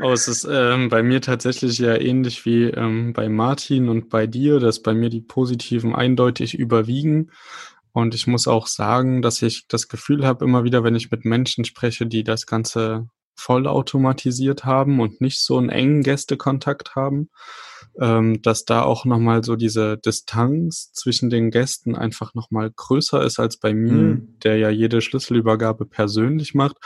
Oh, 0.00 0.10
es 0.12 0.28
ist 0.28 0.48
ähm, 0.50 0.88
bei 0.88 1.02
mir 1.02 1.20
tatsächlich 1.20 1.78
ja 1.78 1.96
ähnlich 1.96 2.44
wie 2.44 2.64
ähm, 2.64 3.12
bei 3.12 3.28
Martin 3.28 3.88
und 3.88 4.10
bei 4.10 4.26
dir, 4.26 4.58
dass 4.58 4.82
bei 4.82 4.94
mir 4.94 5.08
die 5.08 5.20
Positiven 5.20 5.94
eindeutig 5.94 6.58
überwiegen. 6.58 7.30
Und 7.92 8.14
ich 8.14 8.26
muss 8.26 8.48
auch 8.48 8.66
sagen, 8.66 9.22
dass 9.22 9.42
ich 9.42 9.66
das 9.68 9.88
Gefühl 9.88 10.26
habe, 10.26 10.44
immer 10.44 10.64
wieder, 10.64 10.82
wenn 10.82 10.94
ich 10.96 11.10
mit 11.10 11.24
Menschen 11.24 11.64
spreche, 11.64 12.06
die 12.06 12.24
das 12.24 12.46
Ganze 12.46 13.08
vollautomatisiert 13.36 14.64
haben 14.64 15.00
und 15.00 15.20
nicht 15.20 15.40
so 15.40 15.58
einen 15.58 15.68
engen 15.68 16.02
Gästekontakt 16.02 16.96
haben, 16.96 17.28
ähm, 18.00 18.42
dass 18.42 18.64
da 18.64 18.82
auch 18.82 19.04
nochmal 19.04 19.44
so 19.44 19.56
diese 19.56 19.98
Distanz 19.98 20.92
zwischen 20.92 21.30
den 21.30 21.50
Gästen 21.50 21.94
einfach 21.94 22.34
nochmal 22.34 22.70
größer 22.74 23.22
ist 23.22 23.38
als 23.38 23.58
bei 23.58 23.74
mir, 23.74 23.92
mhm. 23.92 24.38
der 24.42 24.56
ja 24.56 24.70
jede 24.70 25.00
Schlüsselübergabe 25.00 25.86
persönlich 25.86 26.54
macht. 26.54 26.76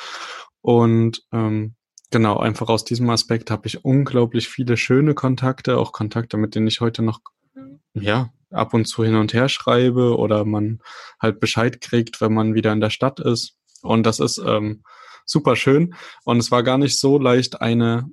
Und 0.60 1.22
ähm, 1.32 1.76
genau, 2.10 2.38
einfach 2.38 2.68
aus 2.68 2.84
diesem 2.84 3.08
Aspekt 3.10 3.50
habe 3.50 3.66
ich 3.66 3.84
unglaublich 3.84 4.48
viele 4.48 4.76
schöne 4.76 5.14
Kontakte, 5.14 5.78
auch 5.78 5.92
Kontakte, 5.92 6.36
mit 6.36 6.54
denen 6.54 6.66
ich 6.66 6.80
heute 6.80 7.02
noch 7.02 7.20
ja, 7.94 8.30
ab 8.50 8.74
und 8.74 8.86
zu 8.86 9.04
hin 9.04 9.14
und 9.16 9.32
her 9.32 9.48
schreibe 9.48 10.16
oder 10.16 10.44
man 10.44 10.80
halt 11.20 11.40
Bescheid 11.40 11.80
kriegt, 11.80 12.20
wenn 12.20 12.34
man 12.34 12.54
wieder 12.54 12.72
in 12.72 12.80
der 12.80 12.90
Stadt 12.90 13.20
ist. 13.20 13.56
Und 13.82 14.04
das 14.04 14.20
ist 14.20 14.38
ähm, 14.38 14.82
super 15.24 15.56
schön. 15.56 15.94
Und 16.24 16.38
es 16.38 16.50
war 16.50 16.62
gar 16.62 16.78
nicht 16.78 16.98
so 16.98 17.18
leicht, 17.18 17.60
eine 17.60 18.10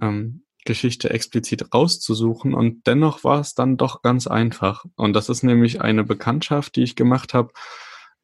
ähm, 0.00 0.43
Geschichte 0.64 1.10
explizit 1.10 1.72
rauszusuchen. 1.74 2.54
Und 2.54 2.86
dennoch 2.86 3.24
war 3.24 3.40
es 3.40 3.54
dann 3.54 3.76
doch 3.76 4.02
ganz 4.02 4.26
einfach. 4.26 4.84
Und 4.96 5.14
das 5.14 5.28
ist 5.28 5.42
nämlich 5.42 5.80
eine 5.80 6.04
Bekanntschaft, 6.04 6.76
die 6.76 6.82
ich 6.82 6.96
gemacht 6.96 7.34
habe. 7.34 7.52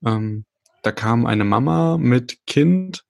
Ähm, 0.04 0.44
da 0.82 0.92
kam 0.92 1.26
eine 1.26 1.44
Mama 1.44 1.98
mit 1.98 2.38
Kind 2.46 3.04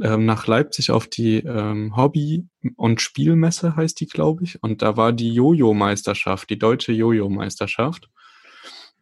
ähm, 0.00 0.26
nach 0.26 0.46
Leipzig 0.46 0.90
auf 0.90 1.06
die 1.06 1.38
ähm, 1.38 1.96
Hobby- 1.96 2.46
und 2.76 3.00
Spielmesse, 3.00 3.76
heißt 3.76 4.00
die, 4.00 4.06
glaube 4.06 4.44
ich. 4.44 4.62
Und 4.62 4.82
da 4.82 4.96
war 4.96 5.12
die 5.12 5.32
Jojo-Meisterschaft, 5.32 6.50
die 6.50 6.58
deutsche 6.58 6.92
Jojo-Meisterschaft. 6.92 8.08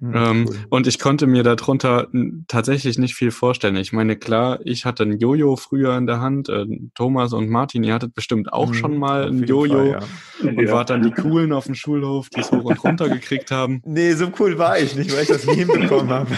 Mhm, 0.00 0.14
ähm, 0.14 0.44
cool. 0.48 0.56
Und 0.70 0.86
ich 0.86 0.98
konnte 0.98 1.26
mir 1.26 1.42
darunter 1.42 2.08
tatsächlich 2.48 2.98
nicht 2.98 3.14
viel 3.14 3.30
vorstellen. 3.30 3.76
Ich 3.76 3.92
meine, 3.92 4.16
klar, 4.16 4.58
ich 4.64 4.84
hatte 4.84 5.04
ein 5.04 5.18
Jojo 5.18 5.56
früher 5.56 5.96
in 5.96 6.06
der 6.06 6.20
Hand. 6.20 6.48
Äh, 6.48 6.66
Thomas 6.94 7.32
und 7.32 7.48
Martin, 7.48 7.84
ihr 7.84 7.94
hattet 7.94 8.14
bestimmt 8.14 8.52
auch 8.52 8.68
mhm, 8.68 8.74
schon 8.74 8.98
mal 8.98 9.28
ein 9.28 9.44
Jojo 9.44 9.76
Fall, 9.76 10.00
ja. 10.42 10.48
und 10.48 10.60
ja. 10.60 10.72
wart 10.72 10.90
dann 10.90 11.02
die 11.02 11.12
Coolen 11.12 11.52
auf 11.52 11.66
dem 11.66 11.74
Schulhof, 11.74 12.28
die 12.28 12.40
es 12.40 12.50
hoch 12.50 12.64
und 12.64 12.82
runter 12.82 13.08
gekriegt 13.08 13.50
haben. 13.50 13.82
Nee, 13.94 14.14
so 14.14 14.32
cool 14.40 14.58
war 14.58 14.78
ich 14.78 14.96
nicht, 14.96 15.14
weil 15.14 15.22
ich 15.22 15.28
das 15.28 15.46
nie 15.46 15.56
hinbekommen 15.56 16.08
habe. 16.08 16.30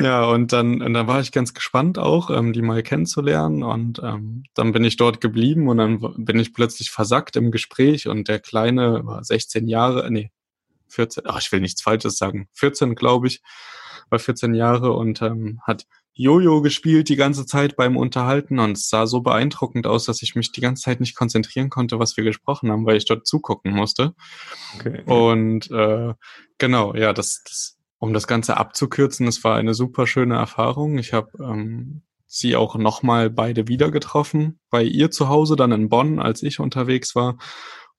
ja, 0.00 0.24
und 0.26 0.52
dann, 0.52 0.80
und 0.80 0.94
dann 0.94 1.06
war 1.06 1.20
ich 1.20 1.32
ganz 1.32 1.54
gespannt 1.54 1.98
auch, 1.98 2.30
ähm, 2.30 2.52
die 2.52 2.62
mal 2.62 2.82
kennenzulernen. 2.82 3.62
Und 3.62 4.00
ähm, 4.02 4.44
dann 4.54 4.72
bin 4.72 4.84
ich 4.84 4.96
dort 4.96 5.20
geblieben 5.20 5.68
und 5.68 5.78
dann 5.78 5.98
bin 6.18 6.38
ich 6.38 6.54
plötzlich 6.54 6.90
versackt 6.90 7.36
im 7.36 7.50
Gespräch 7.50 8.06
und 8.06 8.28
der 8.28 8.38
Kleine 8.38 9.00
war 9.04 9.24
16 9.24 9.66
Jahre, 9.66 10.08
nee, 10.10 10.30
14, 10.88 11.24
ach, 11.26 11.40
ich 11.40 11.52
will 11.52 11.60
nichts 11.60 11.82
Falsches 11.82 12.18
sagen, 12.18 12.48
14 12.54 12.94
glaube 12.94 13.28
ich, 13.28 13.40
war 14.10 14.18
14 14.18 14.54
Jahre 14.54 14.92
und 14.92 15.22
ähm, 15.22 15.60
hat 15.66 15.86
Jojo 16.20 16.62
gespielt 16.62 17.08
die 17.08 17.16
ganze 17.16 17.46
Zeit 17.46 17.76
beim 17.76 17.96
Unterhalten 17.96 18.58
und 18.58 18.72
es 18.72 18.88
sah 18.88 19.06
so 19.06 19.20
beeindruckend 19.20 19.86
aus, 19.86 20.04
dass 20.04 20.20
ich 20.20 20.34
mich 20.34 20.50
die 20.50 20.60
ganze 20.60 20.82
Zeit 20.82 20.98
nicht 20.98 21.14
konzentrieren 21.14 21.70
konnte, 21.70 22.00
was 22.00 22.16
wir 22.16 22.24
gesprochen 22.24 22.72
haben, 22.72 22.84
weil 22.86 22.96
ich 22.96 23.04
dort 23.04 23.24
zugucken 23.24 23.72
musste. 23.72 24.14
Okay. 24.74 25.04
Und 25.06 25.70
äh, 25.70 26.14
genau, 26.58 26.94
ja, 26.96 27.12
das, 27.12 27.42
das, 27.44 27.78
um 27.98 28.12
das 28.12 28.26
Ganze 28.26 28.56
abzukürzen, 28.56 29.28
es 29.28 29.44
war 29.44 29.56
eine 29.56 29.74
super 29.74 30.08
schöne 30.08 30.34
Erfahrung. 30.34 30.98
Ich 30.98 31.12
habe 31.12 31.30
ähm, 31.40 32.02
sie 32.26 32.56
auch 32.56 32.74
nochmal 32.74 33.30
beide 33.30 33.68
wieder 33.68 33.92
getroffen, 33.92 34.58
bei 34.70 34.82
ihr 34.82 35.12
zu 35.12 35.28
Hause, 35.28 35.54
dann 35.54 35.70
in 35.70 35.88
Bonn, 35.88 36.18
als 36.18 36.42
ich 36.42 36.58
unterwegs 36.58 37.14
war. 37.14 37.38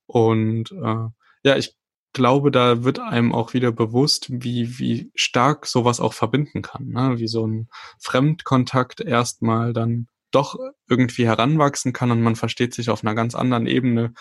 Und 0.07 0.73
äh, 0.73 1.07
ja, 1.43 1.55
ich 1.55 1.78
glaube, 2.13 2.51
da 2.51 2.83
wird 2.83 2.99
einem 2.99 3.33
auch 3.33 3.53
wieder 3.53 3.71
bewusst, 3.71 4.27
wie, 4.29 4.79
wie 4.79 5.11
stark 5.15 5.65
sowas 5.65 5.99
auch 5.99 6.13
verbinden 6.13 6.61
kann. 6.61 6.87
Ne? 6.87 7.19
Wie 7.19 7.27
so 7.27 7.45
ein 7.45 7.69
Fremdkontakt 7.99 9.01
erstmal 9.01 9.73
dann 9.73 10.07
doch 10.31 10.57
irgendwie 10.87 11.25
heranwachsen 11.25 11.93
kann 11.93 12.11
und 12.11 12.21
man 12.21 12.35
versteht 12.35 12.73
sich 12.73 12.89
auf 12.89 13.03
einer 13.03 13.15
ganz 13.15 13.35
anderen 13.35 13.67
Ebene 13.67 14.13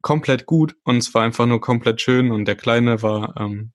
komplett 0.00 0.46
gut 0.46 0.76
und 0.84 0.98
es 0.98 1.12
war 1.14 1.22
einfach 1.22 1.46
nur 1.46 1.60
komplett 1.60 2.00
schön 2.00 2.30
und 2.30 2.46
der 2.46 2.56
Kleine 2.56 3.02
war 3.02 3.34
ähm, 3.38 3.72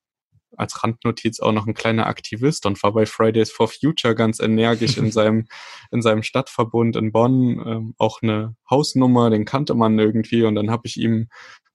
als 0.56 0.82
Randnotiz 0.82 1.40
auch 1.40 1.52
noch 1.52 1.66
ein 1.66 1.74
kleiner 1.74 2.06
Aktivist 2.06 2.66
und 2.66 2.82
war 2.82 2.92
bei 2.92 3.06
Fridays 3.06 3.50
for 3.50 3.68
Future 3.68 4.14
ganz 4.14 4.40
energisch 4.40 4.96
in 4.98 5.10
seinem, 5.12 5.46
in 5.90 6.02
seinem 6.02 6.22
Stadtverbund 6.22 6.96
in 6.96 7.12
Bonn, 7.12 7.62
ähm, 7.66 7.94
auch 7.98 8.22
eine 8.22 8.56
Hausnummer, 8.68 9.30
den 9.30 9.44
kannte 9.44 9.74
man 9.74 9.98
irgendwie 9.98 10.44
und 10.44 10.54
dann 10.54 10.70
habe 10.70 10.82
ich 10.86 10.96
ihm 10.96 11.28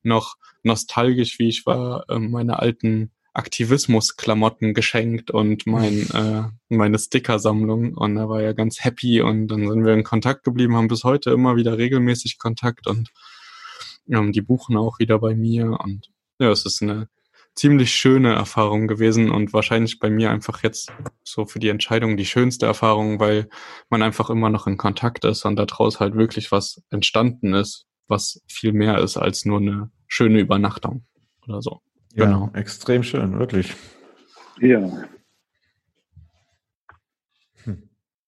noch 0.06 0.36
nostalgisch, 0.64 1.40
wie 1.40 1.50
ich 1.50 1.66
war, 1.66 2.06
äh, 2.10 2.20
meine 2.20 2.60
alten 2.60 3.12
Aktivismus-Klamotten 3.34 4.74
geschenkt 4.74 5.30
und 5.32 5.68
mein, 5.68 6.10
äh, 6.14 6.44
meine 6.70 6.98
Sticker-Sammlung. 7.00 7.96
Und 7.96 8.18
er 8.18 8.30
war 8.30 8.42
ja 8.42 8.54
ganz 8.54 8.84
happy 8.84 9.22
und 9.22 9.48
dann 9.48 9.68
sind 9.68 9.86
wir 9.86 9.94
in 9.94 10.04
Kontakt 10.04 10.44
geblieben, 10.44 10.76
haben 10.76 10.88
bis 10.88 11.04
heute 11.04 11.32
immer 11.32 11.56
wieder 11.56 11.78
regelmäßig 11.78 12.40
Kontakt 12.40 12.88
und 12.88 13.12
Ähm, 14.08 14.32
die 14.32 14.42
buchen 14.42 14.78
auch 14.78 15.00
wieder 15.00 15.20
bei 15.20 15.36
mir 15.36 15.80
und 15.84 16.12
ja, 16.40 16.52
es 16.52 16.66
ist 16.66 16.82
eine 16.82 17.10
ziemlich 17.56 17.92
schöne 17.92 18.34
Erfahrung 18.34 18.88
gewesen 18.88 19.32
und 19.32 19.54
wahrscheinlich 19.54 20.00
bei 20.00 20.10
mir 20.10 20.30
einfach 20.30 20.64
jetzt 20.64 20.92
so 21.24 21.46
für 21.46 21.60
die 21.60 21.70
Entscheidung 21.70 22.18
die 22.18 22.26
schönste 22.26 22.66
Erfahrung, 22.66 23.20
weil 23.20 23.50
man 23.90 24.04
einfach 24.04 24.30
immer 24.30 24.50
noch 24.50 24.68
in 24.68 24.78
Kontakt 24.78 25.24
ist 25.26 25.46
und 25.46 25.56
daraus 25.56 26.00
halt 26.00 26.16
wirklich 26.16 26.52
was 26.52 26.84
entstanden 26.90 27.54
ist, 27.54 27.86
was 28.08 28.42
viel 28.48 28.74
mehr 28.74 29.00
ist 29.00 29.18
als 29.18 29.46
nur 29.46 29.60
eine 29.60 29.92
schöne 30.08 30.40
Übernachtung 30.40 31.06
oder 31.48 31.62
so. 31.62 31.82
Ja, 32.14 32.26
genau. 32.26 32.50
extrem 32.54 33.04
schön, 33.04 33.38
wirklich. 33.40 33.74
Ja. 34.60 35.06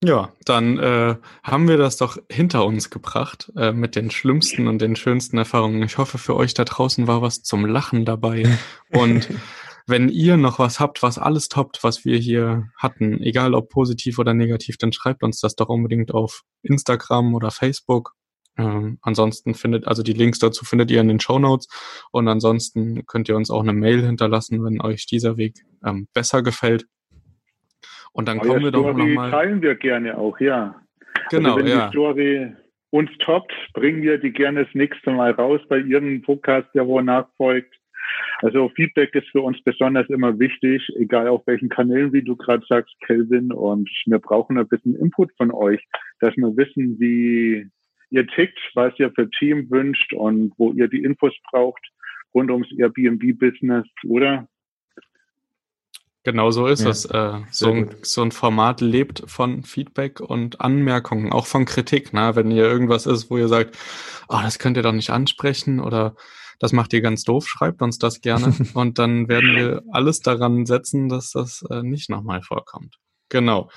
Ja, 0.03 0.31
dann 0.45 0.77
äh, 0.77 1.15
haben 1.41 1.67
wir 1.67 1.77
das 1.77 1.97
doch 1.97 2.17
hinter 2.29 2.65
uns 2.65 2.91
gebracht 2.91 3.51
äh, 3.55 3.71
mit 3.71 3.95
den 3.95 4.11
schlimmsten 4.11 4.67
und 4.67 4.79
den 4.79 4.95
schönsten 4.95 5.39
Erfahrungen. 5.39 5.81
Ich 5.81 5.97
hoffe, 5.97 6.19
für 6.19 6.35
euch 6.35 6.53
da 6.53 6.65
draußen 6.65 7.07
war 7.07 7.23
was 7.23 7.41
zum 7.41 7.65
Lachen 7.65 8.05
dabei. 8.05 8.59
Und 8.91 9.27
wenn 9.87 10.09
ihr 10.09 10.37
noch 10.37 10.59
was 10.59 10.79
habt, 10.79 11.01
was 11.01 11.17
alles 11.17 11.49
toppt, 11.49 11.83
was 11.83 12.05
wir 12.05 12.19
hier 12.19 12.69
hatten, 12.77 13.19
egal 13.23 13.55
ob 13.55 13.69
positiv 13.69 14.19
oder 14.19 14.35
negativ, 14.35 14.77
dann 14.77 14.93
schreibt 14.93 15.23
uns 15.23 15.39
das 15.39 15.55
doch 15.55 15.69
unbedingt 15.69 16.13
auf 16.13 16.43
Instagram 16.61 17.33
oder 17.33 17.49
Facebook. 17.49 18.13
Ähm, 18.57 18.97
ansonsten 19.01 19.53
findet, 19.53 19.87
also 19.87 20.03
die 20.03 20.13
Links 20.13 20.39
dazu 20.39 20.65
findet 20.65 20.89
ihr 20.91 21.01
in 21.01 21.07
den 21.07 21.19
Show 21.19 21.39
Notes. 21.39 21.67
Und 22.11 22.27
ansonsten 22.27 23.05
könnt 23.05 23.29
ihr 23.29 23.35
uns 23.35 23.51
auch 23.51 23.61
eine 23.61 23.73
Mail 23.73 24.01
hinterlassen, 24.01 24.63
wenn 24.63 24.81
euch 24.81 25.05
dieser 25.05 25.37
Weg 25.37 25.55
ähm, 25.85 26.07
besser 26.13 26.41
gefällt. 26.41 26.85
Und 28.13 28.27
dann 28.27 28.39
Euer 28.39 28.47
kommen 28.47 28.63
wir 28.63 28.71
doch 28.71 28.93
nochmal. 28.93 29.31
teilen 29.31 29.61
wir 29.61 29.75
gerne 29.75 30.17
auch, 30.17 30.39
ja. 30.39 30.75
Genau, 31.29 31.55
also 31.55 31.59
wenn 31.59 31.71
ja. 31.71 31.85
die 31.85 31.91
Story 31.91 32.53
uns 32.89 33.11
toppt, 33.19 33.53
bringen 33.73 34.01
wir 34.01 34.17
die 34.17 34.31
gerne 34.31 34.65
das 34.65 34.73
nächste 34.73 35.11
Mal 35.11 35.31
raus 35.31 35.61
bei 35.69 35.77
Ihrem 35.79 36.21
Podcast, 36.21 36.67
der 36.73 36.87
wo 36.87 37.01
nachfolgt. 37.01 37.75
Also 38.39 38.69
Feedback 38.69 39.13
ist 39.15 39.27
für 39.29 39.41
uns 39.41 39.61
besonders 39.63 40.07
immer 40.09 40.39
wichtig, 40.39 40.81
egal 40.97 41.27
auf 41.27 41.45
welchen 41.45 41.69
Kanälen, 41.69 42.13
wie 42.13 42.23
du 42.23 42.35
gerade 42.35 42.65
sagst, 42.67 42.95
Kelvin. 43.05 43.51
Und 43.51 43.89
wir 44.05 44.19
brauchen 44.19 44.57
ein 44.57 44.67
bisschen 44.67 44.95
Input 44.95 45.31
von 45.37 45.51
euch, 45.51 45.83
dass 46.19 46.35
wir 46.37 46.55
wissen, 46.55 46.99
wie 46.99 47.69
ihr 48.09 48.27
tickt, 48.27 48.59
was 48.73 48.93
ihr 48.97 49.11
für 49.11 49.29
Team 49.29 49.69
wünscht 49.69 50.13
und 50.13 50.53
wo 50.57 50.71
ihr 50.73 50.87
die 50.87 51.03
Infos 51.03 51.33
braucht 51.49 51.85
rund 52.33 52.51
ums 52.51 52.67
Airbnb-Business, 52.77 53.87
oder? 54.05 54.47
Genau 56.23 56.51
so 56.51 56.67
ist 56.67 56.83
ja, 56.83 56.89
es. 56.89 57.05
Äh, 57.05 57.39
so, 57.51 57.71
ein, 57.71 57.95
so 58.01 58.21
ein 58.21 58.31
Format 58.31 58.81
lebt 58.81 59.23
von 59.27 59.63
Feedback 59.63 60.19
und 60.19 60.59
Anmerkungen, 60.59 61.31
auch 61.31 61.45
von 61.45 61.65
Kritik. 61.65 62.11
Ne? 62.11 62.35
Wenn 62.35 62.51
ihr 62.51 62.65
irgendwas 62.65 63.05
ist, 63.05 63.29
wo 63.29 63.37
ihr 63.37 63.47
sagt, 63.47 63.77
oh, 64.27 64.39
das 64.41 64.59
könnt 64.59 64.75
ihr 64.75 64.83
doch 64.83 64.91
nicht 64.91 65.09
ansprechen 65.09 65.79
oder 65.79 66.15
das 66.59 66.73
macht 66.73 66.91
ihr 66.91 67.01
ganz 67.01 67.23
doof, 67.23 67.47
schreibt 67.47 67.81
uns 67.81 67.97
das 67.97 68.19
gerne 68.21 68.53
und 68.73 68.99
dann 68.99 69.29
werden 69.29 69.55
wir 69.55 69.83
alles 69.91 70.19
daran 70.19 70.65
setzen, 70.65 71.07
dass 71.07 71.31
das 71.31 71.63
äh, 71.69 71.81
nicht 71.81 72.09
nochmal 72.09 72.41
vorkommt. 72.41 72.97
Genau. 73.29 73.69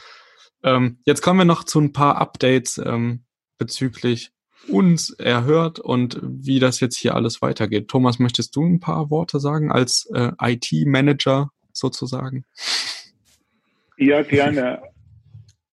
Ähm, 0.62 0.98
jetzt 1.04 1.22
kommen 1.22 1.38
wir 1.38 1.44
noch 1.44 1.64
zu 1.64 1.80
ein 1.80 1.92
paar 1.92 2.16
Updates 2.16 2.78
ähm, 2.84 3.24
bezüglich 3.60 4.32
uns 4.68 5.10
erhört 5.10 5.78
und 5.78 6.18
wie 6.22 6.58
das 6.58 6.80
jetzt 6.80 6.96
hier 6.96 7.14
alles 7.14 7.40
weitergeht. 7.42 7.88
Thomas, 7.88 8.18
möchtest 8.18 8.56
du 8.56 8.64
ein 8.64 8.80
paar 8.80 9.10
Worte 9.10 9.38
sagen 9.38 9.70
als 9.70 10.10
äh, 10.14 10.32
IT-Manager 10.40 11.50
sozusagen? 11.72 12.44
Ja, 13.96 14.22
gerne. 14.22 14.82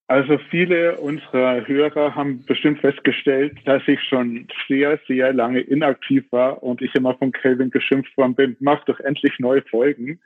Also 0.10 0.38
viele 0.50 0.98
unserer 0.98 1.68
Hörer 1.68 2.16
haben 2.16 2.46
bestimmt 2.46 2.80
festgestellt, 2.80 3.58
dass 3.66 3.84
ich 3.88 4.02
schon 4.04 4.48
sehr, 4.70 5.00
sehr 5.06 5.34
lange 5.34 5.60
inaktiv 5.60 6.24
war 6.32 6.64
und 6.64 6.82
ich 6.82 6.96
immer 6.96 7.18
von 7.18 7.34
Kelvin 7.34 7.72
geschimpft 7.72 8.16
worden 8.16 8.36
bin, 8.36 8.56
mach 8.62 8.86
doch 8.86 9.00
endlich 9.02 9.34
neue 9.40 9.64
Folgen. 9.64 10.22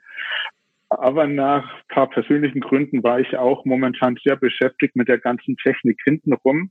Aber 0.88 1.26
nach 1.26 1.64
ein 1.64 1.82
paar 1.88 2.10
persönlichen 2.10 2.60
Gründen 2.60 3.02
war 3.02 3.18
ich 3.18 3.36
auch 3.36 3.64
momentan 3.64 4.16
sehr 4.22 4.36
beschäftigt 4.36 4.94
mit 4.94 5.08
der 5.08 5.18
ganzen 5.18 5.56
Technik 5.56 5.98
hintenrum 6.04 6.70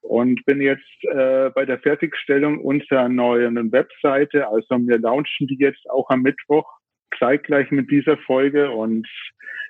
und 0.00 0.44
bin 0.46 0.60
jetzt 0.60 1.04
äh, 1.04 1.50
bei 1.54 1.64
der 1.64 1.78
Fertigstellung 1.80 2.60
unserer 2.60 3.08
neuen 3.08 3.72
Webseite. 3.72 4.48
Also 4.48 4.78
wir 4.86 4.98
launchen 4.98 5.46
die 5.46 5.58
jetzt 5.58 5.88
auch 5.90 6.08
am 6.10 6.22
Mittwoch 6.22 6.66
zeitgleich 7.18 7.70
mit 7.70 7.90
dieser 7.90 8.16
Folge 8.18 8.70
und 8.70 9.06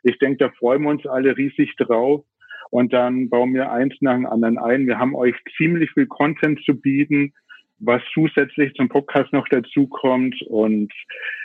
ich 0.02 0.18
denke, 0.18 0.38
da 0.38 0.50
freuen 0.58 0.82
wir 0.82 0.90
uns 0.90 1.06
alle 1.06 1.36
riesig 1.36 1.74
drauf. 1.76 2.24
Und 2.70 2.92
dann 2.92 3.30
bauen 3.30 3.54
wir 3.54 3.72
eins 3.72 3.94
nach 4.00 4.14
dem 4.14 4.26
anderen 4.26 4.58
ein. 4.58 4.86
Wir 4.86 4.98
haben 4.98 5.14
euch 5.14 5.34
ziemlich 5.56 5.90
viel 5.92 6.06
Content 6.06 6.62
zu 6.64 6.78
bieten, 6.78 7.32
was 7.78 8.02
zusätzlich 8.12 8.74
zum 8.74 8.88
Podcast 8.88 9.32
noch 9.32 9.48
dazukommt. 9.48 10.36
Und 10.48 10.92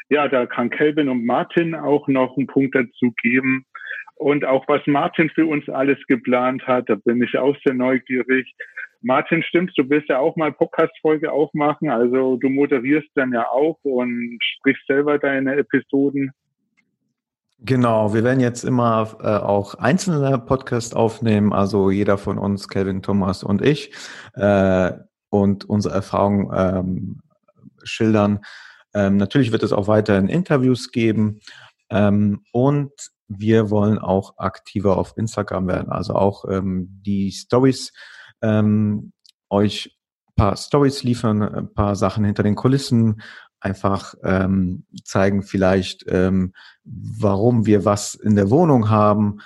ja, 0.10 0.28
da 0.28 0.46
kann 0.46 0.70
Kelvin 0.70 1.10
und 1.10 1.26
Martin 1.26 1.76
auch 1.76 2.08
noch 2.08 2.38
einen 2.38 2.48
Punkt 2.48 2.76
dazu 2.76 3.14
geben. 3.22 3.66
Und 4.16 4.46
auch 4.46 4.68
was 4.68 4.82
Martin 4.86 5.30
für 5.30 5.46
uns 5.46 5.68
alles 5.70 5.98
geplant 6.08 6.66
hat, 6.68 6.90
da 6.90 6.96
bin 6.96 7.22
ich 7.22 7.38
auch 7.38 7.56
sehr 7.66 7.74
neugierig. 7.74 8.54
Martin, 9.02 9.44
stimmst 9.44 9.78
du 9.78 9.90
willst 9.90 10.08
ja 10.08 10.20
auch 10.20 10.36
mal 10.38 10.54
Podcast-Folge 10.54 11.32
aufmachen. 11.32 11.90
Also 11.90 12.38
du 12.38 12.50
moderierst 12.50 13.10
dann 13.16 13.34
ja 13.34 13.48
auch 13.50 13.78
und 13.84 14.40
sprichst 14.42 14.88
selber 14.88 15.20
deine 15.20 15.56
Episoden. 15.58 16.32
Genau, 17.60 18.14
wir 18.14 18.24
werden 18.24 18.40
jetzt 18.40 18.64
immer 18.64 19.16
äh, 19.22 19.28
auch 19.28 19.76
einzelne 19.76 20.38
Podcasts 20.38 20.94
aufnehmen, 20.94 21.54
also 21.54 21.92
jeder 21.92 22.18
von 22.18 22.38
uns, 22.38 22.68
Kevin, 22.68 23.02
Thomas 23.02 23.42
und 23.42 23.62
ich, 23.62 23.94
äh, 24.34 24.92
und 25.30 25.64
unsere 25.66 25.96
Erfahrungen 25.96 26.52
ähm, 26.54 27.22
schildern. 27.84 28.40
Ähm, 28.94 29.16
natürlich 29.16 29.54
wird 29.54 29.64
es 29.64 29.72
auch 29.72 29.88
weiterhin 29.88 30.28
Interviews 30.28 30.92
geben 30.92 31.40
ähm, 31.90 32.42
und 32.52 32.92
wir 33.28 33.70
wollen 33.70 34.00
auch 34.00 34.38
aktiver 34.38 34.98
auf 34.98 35.14
Instagram 35.18 35.68
werden, 35.68 35.92
also 35.92 36.16
auch 36.16 36.46
ähm, 36.50 37.02
die 37.06 37.32
Stories 37.32 37.94
ähm, 38.42 39.14
euch 39.50 39.98
paar 40.36 40.58
Stories 40.58 41.04
liefern, 41.04 41.42
ein 41.42 41.74
paar 41.74 41.96
Sachen 41.96 42.26
hinter 42.26 42.44
den 42.44 42.56
Kulissen, 42.56 43.22
einfach 43.60 44.14
ähm, 44.24 44.86
zeigen 45.04 45.44
vielleicht, 45.44 46.06
ähm, 46.08 46.54
warum 46.84 47.66
wir 47.66 47.86
was 47.86 48.16
in 48.16 48.36
der 48.36 48.50
Wohnung 48.50 48.90
haben. 48.90 49.40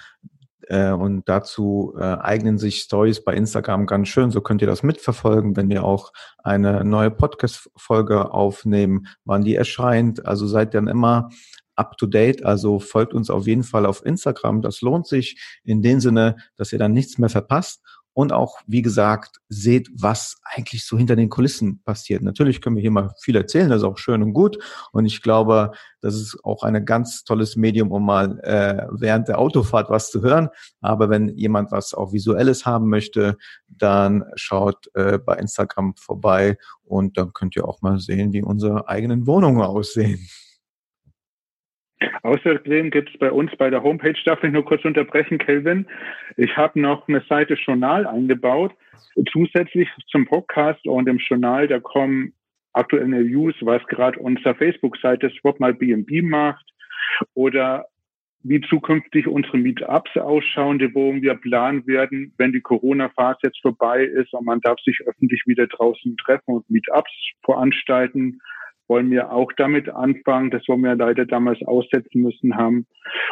Äh, 0.61 0.91
und 0.91 1.29
dazu 1.29 1.93
äh, 1.97 2.03
eignen 2.03 2.57
sich 2.57 2.79
Stories 2.81 3.23
bei 3.23 3.33
Instagram 3.33 3.85
ganz 3.85 4.07
schön. 4.07 4.31
So 4.31 4.41
könnt 4.41 4.61
ihr 4.61 4.67
das 4.67 4.83
mitverfolgen, 4.83 5.55
wenn 5.55 5.69
wir 5.69 5.83
auch 5.83 6.11
eine 6.43 6.83
neue 6.83 7.11
Podcast-Folge 7.11 8.31
aufnehmen, 8.31 9.07
wann 9.23 9.43
die 9.43 9.55
erscheint. 9.55 10.25
Also 10.25 10.47
seid 10.47 10.73
dann 10.73 10.87
immer 10.87 11.29
up 11.77 11.97
to 11.97 12.05
date. 12.05 12.43
Also 12.43 12.79
folgt 12.79 13.13
uns 13.13 13.29
auf 13.29 13.47
jeden 13.47 13.63
Fall 13.63 13.85
auf 13.85 14.05
Instagram. 14.05 14.61
Das 14.61 14.81
lohnt 14.81 15.07
sich 15.07 15.59
in 15.63 15.81
dem 15.81 15.99
Sinne, 15.99 16.37
dass 16.57 16.73
ihr 16.73 16.79
dann 16.79 16.93
nichts 16.93 17.17
mehr 17.17 17.29
verpasst 17.29 17.81
und 18.17 18.33
auch, 18.33 18.57
wie 18.65 18.81
gesagt, 18.81 19.41
seht, 19.47 19.91
was 19.93 20.37
eigentlich 20.43 20.87
so 20.87 20.97
hinter 20.97 21.15
den 21.15 21.29
Kulissen 21.29 21.83
passiert. 21.83 22.23
Natürlich 22.23 22.61
können 22.61 22.75
wir 22.75 22.81
hier 22.81 22.89
mal 22.89 23.13
viel 23.21 23.35
erzählen, 23.35 23.69
das 23.69 23.83
ist 23.83 23.87
auch 23.87 23.99
schön 23.99 24.23
und 24.23 24.33
gut. 24.33 24.57
Und 24.91 25.05
ich 25.05 25.21
glaube, 25.21 25.69
das 26.01 26.15
ist 26.15 26.35
auch 26.43 26.63
ein 26.63 26.83
ganz 26.83 27.25
tolles 27.25 27.55
Medium, 27.55 27.91
um 27.91 28.03
mal 28.03 28.39
äh, 28.39 28.87
während 28.89 29.27
der 29.27 29.37
Autofahrt 29.37 29.91
was 29.91 30.09
zu 30.09 30.23
hören. 30.23 30.49
Aber 30.81 31.11
wenn 31.11 31.29
jemand 31.37 31.71
was 31.71 31.93
auch 31.93 32.11
Visuelles 32.11 32.65
haben 32.65 32.89
möchte, 32.89 33.37
dann 33.67 34.23
schaut 34.33 34.89
äh, 34.95 35.19
bei 35.19 35.35
Instagram 35.35 35.93
vorbei 35.95 36.57
und 36.85 37.19
dann 37.19 37.33
könnt 37.33 37.55
ihr 37.55 37.67
auch 37.67 37.83
mal 37.83 37.99
sehen, 37.99 38.33
wie 38.33 38.41
unsere 38.41 38.87
eigenen 38.87 39.27
Wohnungen 39.27 39.61
aussehen. 39.61 40.27
Außerdem 42.21 42.91
gibt 42.91 43.09
es 43.09 43.17
bei 43.17 43.31
uns 43.31 43.51
bei 43.57 43.69
der 43.69 43.81
Homepage, 43.81 44.17
darf 44.25 44.43
ich 44.43 44.51
nur 44.51 44.65
kurz 44.65 44.85
unterbrechen, 44.85 45.39
Kelvin, 45.39 45.87
ich 46.35 46.55
habe 46.55 46.79
noch 46.79 47.07
eine 47.07 47.21
Seite 47.27 47.55
Journal 47.55 48.05
eingebaut, 48.05 48.73
zusätzlich 49.31 49.89
zum 50.11 50.25
Podcast 50.25 50.85
und 50.85 51.07
im 51.07 51.17
Journal, 51.17 51.67
da 51.67 51.79
kommen 51.79 52.33
aktuelle 52.73 53.23
News, 53.23 53.55
was 53.61 53.83
gerade 53.87 54.19
unsere 54.19 54.53
Facebook-Seite 54.55 55.31
Swap 55.39 55.59
mal 55.59 55.73
BNB 55.73 56.21
macht 56.21 56.65
oder 57.33 57.87
wie 58.43 58.61
zukünftig 58.61 59.27
unsere 59.27 59.57
Meetups 59.57 60.15
ausschauen, 60.15 60.79
wo 60.93 61.13
wir 61.15 61.33
planen 61.35 61.85
werden, 61.87 62.33
wenn 62.37 62.53
die 62.53 62.61
Corona-Phase 62.61 63.39
jetzt 63.43 63.61
vorbei 63.61 64.03
ist 64.03 64.33
und 64.33 64.45
man 64.45 64.61
darf 64.61 64.79
sich 64.81 64.99
öffentlich 65.05 65.43
wieder 65.47 65.67
draußen 65.67 66.15
treffen 66.17 66.53
und 66.55 66.69
Meetups 66.69 67.11
veranstalten 67.43 68.39
wollen 68.87 69.11
wir 69.11 69.31
auch 69.31 69.51
damit 69.57 69.89
anfangen, 69.89 70.51
das 70.51 70.67
wollen 70.67 70.81
wir 70.81 70.95
leider 70.95 71.25
damals 71.25 71.61
aussetzen 71.63 72.21
müssen 72.21 72.55
haben. 72.55 72.85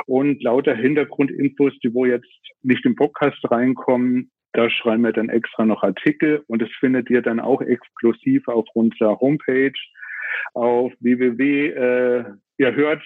Und 0.05 0.43
lauter 0.43 0.75
Hintergrundinfos, 0.75 1.73
die 1.83 1.93
wo 1.93 2.05
jetzt 2.05 2.27
nicht 2.63 2.85
im 2.85 2.95
Podcast 2.95 3.39
reinkommen, 3.49 4.31
da 4.53 4.69
schreiben 4.69 5.03
wir 5.03 5.11
dann 5.11 5.29
extra 5.29 5.65
noch 5.65 5.83
Artikel 5.83 6.43
und 6.47 6.61
das 6.61 6.69
findet 6.79 7.09
ihr 7.09 7.21
dann 7.21 7.39
auch 7.39 7.61
exklusiv 7.61 8.47
auf 8.47 8.65
unserer 8.73 9.19
Homepage 9.19 9.73
auf 10.53 10.93
www 10.99 11.67
äh, 11.67 12.23
ihr 12.57 12.75
hört 12.75 13.03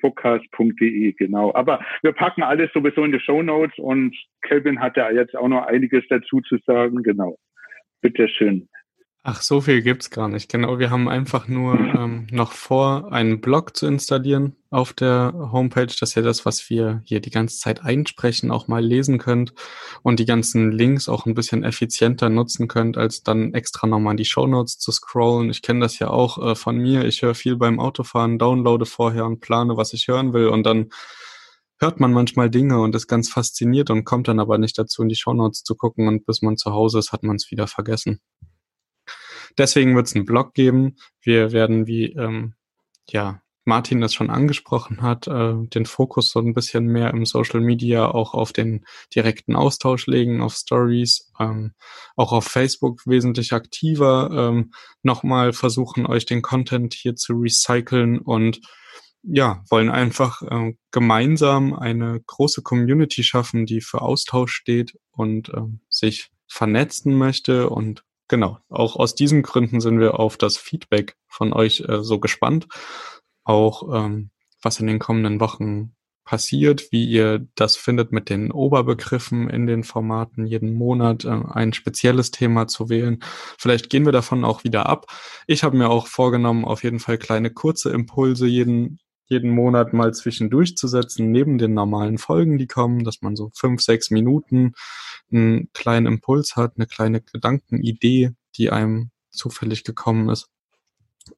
podcastde 0.00 1.12
genau. 1.12 1.54
Aber 1.54 1.80
wir 2.02 2.12
packen 2.12 2.42
alles 2.42 2.70
sowieso 2.72 3.04
in 3.04 3.12
die 3.12 3.20
Show 3.20 3.42
Notes 3.42 3.78
und 3.78 4.16
Kelvin 4.42 4.80
hat 4.80 4.96
ja 4.96 5.10
jetzt 5.10 5.36
auch 5.36 5.48
noch 5.48 5.66
einiges 5.66 6.04
dazu 6.08 6.40
zu 6.40 6.56
sagen, 6.66 7.02
genau. 7.02 7.36
Bitteschön. 8.00 8.68
Ach, 9.24 9.40
so 9.40 9.60
viel 9.60 9.82
gibt's 9.82 10.10
gar 10.10 10.26
nicht. 10.28 10.50
Genau, 10.50 10.80
wir 10.80 10.90
haben 10.90 11.08
einfach 11.08 11.46
nur 11.46 11.78
ähm, 11.78 12.26
noch 12.32 12.50
vor, 12.50 13.12
einen 13.12 13.40
Blog 13.40 13.76
zu 13.76 13.86
installieren 13.86 14.56
auf 14.68 14.92
der 14.92 15.32
Homepage, 15.52 15.94
dass 16.00 16.16
ihr 16.16 16.24
das, 16.24 16.44
was 16.44 16.68
wir 16.68 17.02
hier 17.04 17.20
die 17.20 17.30
ganze 17.30 17.56
Zeit 17.60 17.84
einsprechen, 17.84 18.50
auch 18.50 18.66
mal 18.66 18.84
lesen 18.84 19.18
könnt 19.18 19.54
und 20.02 20.18
die 20.18 20.24
ganzen 20.24 20.72
Links 20.72 21.08
auch 21.08 21.24
ein 21.24 21.34
bisschen 21.34 21.62
effizienter 21.62 22.30
nutzen 22.30 22.66
könnt, 22.66 22.96
als 22.96 23.22
dann 23.22 23.54
extra 23.54 23.86
nochmal 23.86 24.14
in 24.14 24.16
die 24.16 24.24
Show 24.24 24.48
Notes 24.48 24.78
zu 24.78 24.90
scrollen. 24.90 25.50
Ich 25.50 25.62
kenne 25.62 25.78
das 25.78 26.00
ja 26.00 26.10
auch 26.10 26.44
äh, 26.44 26.54
von 26.56 26.76
mir. 26.76 27.04
Ich 27.04 27.22
höre 27.22 27.36
viel 27.36 27.54
beim 27.54 27.78
Autofahren, 27.78 28.40
downloade 28.40 28.86
vorher 28.86 29.24
und 29.24 29.38
plane, 29.38 29.76
was 29.76 29.92
ich 29.92 30.08
hören 30.08 30.32
will 30.32 30.48
und 30.48 30.64
dann 30.64 30.88
hört 31.78 32.00
man 32.00 32.12
manchmal 32.12 32.50
Dinge 32.50 32.80
und 32.80 32.92
ist 32.96 33.06
ganz 33.06 33.28
fasziniert 33.30 33.88
und 33.90 34.02
kommt 34.02 34.26
dann 34.26 34.40
aber 34.40 34.58
nicht 34.58 34.76
dazu, 34.78 35.00
in 35.02 35.08
die 35.08 35.16
Show 35.16 35.32
Notes 35.32 35.62
zu 35.62 35.76
gucken 35.76 36.08
und 36.08 36.26
bis 36.26 36.42
man 36.42 36.56
zu 36.56 36.72
Hause 36.72 36.98
ist, 36.98 37.12
hat 37.12 37.22
man 37.22 37.36
es 37.36 37.52
wieder 37.52 37.68
vergessen. 37.68 38.20
Deswegen 39.58 39.94
wird 39.94 40.06
es 40.06 40.14
einen 40.14 40.24
Blog 40.24 40.54
geben. 40.54 40.96
Wir 41.20 41.52
werden, 41.52 41.86
wie 41.86 42.06
ähm, 42.12 42.54
ja 43.08 43.42
Martin 43.64 44.00
das 44.00 44.12
schon 44.14 44.30
angesprochen 44.30 45.02
hat, 45.02 45.28
äh, 45.28 45.54
den 45.68 45.86
Fokus 45.86 46.32
so 46.32 46.40
ein 46.40 46.54
bisschen 46.54 46.86
mehr 46.86 47.10
im 47.10 47.24
Social 47.24 47.60
Media 47.60 48.08
auch 48.08 48.34
auf 48.34 48.52
den 48.52 48.84
direkten 49.14 49.54
Austausch 49.54 50.06
legen, 50.06 50.42
auf 50.42 50.54
Stories, 50.54 51.30
ähm, 51.38 51.72
auch 52.16 52.32
auf 52.32 52.44
Facebook 52.44 53.06
wesentlich 53.06 53.52
aktiver, 53.52 54.30
ähm, 54.32 54.72
nochmal 55.02 55.52
versuchen, 55.52 56.06
euch 56.06 56.26
den 56.26 56.42
Content 56.42 56.94
hier 56.94 57.14
zu 57.14 57.34
recyceln 57.34 58.18
und 58.18 58.60
ja, 59.22 59.62
wollen 59.70 59.90
einfach 59.90 60.42
äh, 60.42 60.74
gemeinsam 60.90 61.74
eine 61.74 62.20
große 62.26 62.62
Community 62.62 63.22
schaffen, 63.22 63.66
die 63.66 63.80
für 63.80 64.02
Austausch 64.02 64.52
steht 64.52 64.98
und 65.12 65.50
äh, 65.50 65.62
sich 65.88 66.30
vernetzen 66.48 67.14
möchte 67.14 67.70
und 67.70 68.04
genau, 68.32 68.58
auch 68.70 68.96
aus 68.96 69.14
diesen 69.14 69.42
Gründen 69.42 69.82
sind 69.82 70.00
wir 70.00 70.18
auf 70.18 70.38
das 70.38 70.56
Feedback 70.56 71.16
von 71.28 71.52
euch 71.52 71.84
äh, 71.86 72.02
so 72.02 72.18
gespannt. 72.18 72.66
Auch 73.44 73.94
ähm, 73.94 74.30
was 74.62 74.80
in 74.80 74.86
den 74.86 74.98
kommenden 74.98 75.38
Wochen 75.38 75.94
passiert, 76.24 76.90
wie 76.92 77.04
ihr 77.04 77.46
das 77.56 77.76
findet 77.76 78.10
mit 78.10 78.30
den 78.30 78.50
Oberbegriffen 78.50 79.50
in 79.50 79.66
den 79.66 79.84
Formaten, 79.84 80.46
jeden 80.46 80.72
Monat 80.72 81.26
äh, 81.26 81.28
ein 81.28 81.74
spezielles 81.74 82.30
Thema 82.30 82.68
zu 82.68 82.88
wählen. 82.88 83.22
Vielleicht 83.58 83.90
gehen 83.90 84.06
wir 84.06 84.12
davon 84.12 84.46
auch 84.46 84.64
wieder 84.64 84.86
ab. 84.86 85.04
Ich 85.46 85.62
habe 85.62 85.76
mir 85.76 85.90
auch 85.90 86.06
vorgenommen, 86.06 86.64
auf 86.64 86.84
jeden 86.84 87.00
Fall 87.00 87.18
kleine 87.18 87.50
kurze 87.50 87.90
Impulse 87.90 88.46
jeden 88.46 88.98
jeden 89.32 89.50
Monat 89.50 89.92
mal 89.92 90.14
zwischendurch 90.14 90.76
zu 90.76 90.86
setzen, 90.86 91.32
neben 91.32 91.58
den 91.58 91.74
normalen 91.74 92.18
Folgen, 92.18 92.58
die 92.58 92.68
kommen, 92.68 93.02
dass 93.02 93.22
man 93.22 93.34
so 93.34 93.50
fünf, 93.54 93.82
sechs 93.82 94.10
Minuten 94.10 94.74
einen 95.32 95.72
kleinen 95.72 96.06
Impuls 96.06 96.54
hat, 96.54 96.74
eine 96.76 96.86
kleine 96.86 97.20
Gedankenidee, 97.20 98.30
die 98.56 98.70
einem 98.70 99.10
zufällig 99.30 99.82
gekommen 99.82 100.28
ist. 100.28 100.48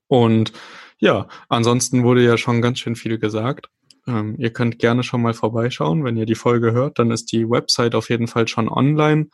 Und 0.08 0.52
ja, 0.98 1.28
ansonsten 1.48 2.04
wurde 2.04 2.24
ja 2.24 2.36
schon 2.36 2.60
ganz 2.60 2.80
schön 2.80 2.96
viel 2.96 3.18
gesagt. 3.18 3.70
Ähm, 4.06 4.36
ihr 4.38 4.52
könnt 4.52 4.78
gerne 4.78 5.02
schon 5.02 5.22
mal 5.22 5.32
vorbeischauen, 5.34 6.04
wenn 6.04 6.16
ihr 6.16 6.26
die 6.26 6.34
Folge 6.34 6.72
hört, 6.72 6.98
dann 6.98 7.10
ist 7.10 7.32
die 7.32 7.48
Website 7.48 7.94
auf 7.94 8.10
jeden 8.10 8.26
Fall 8.26 8.48
schon 8.48 8.68
online. 8.68 9.28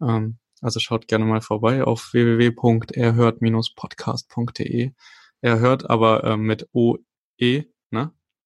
Ähm, 0.00 0.38
also 0.60 0.80
schaut 0.80 1.06
gerne 1.08 1.24
mal 1.24 1.40
vorbei 1.40 1.84
auf 1.84 2.12
www.erhört-podcast.de. 2.12 4.92
Er 5.40 5.58
hört 5.58 5.90
aber 5.90 6.22
äh, 6.24 6.36
mit 6.36 6.68
OE 6.72 7.64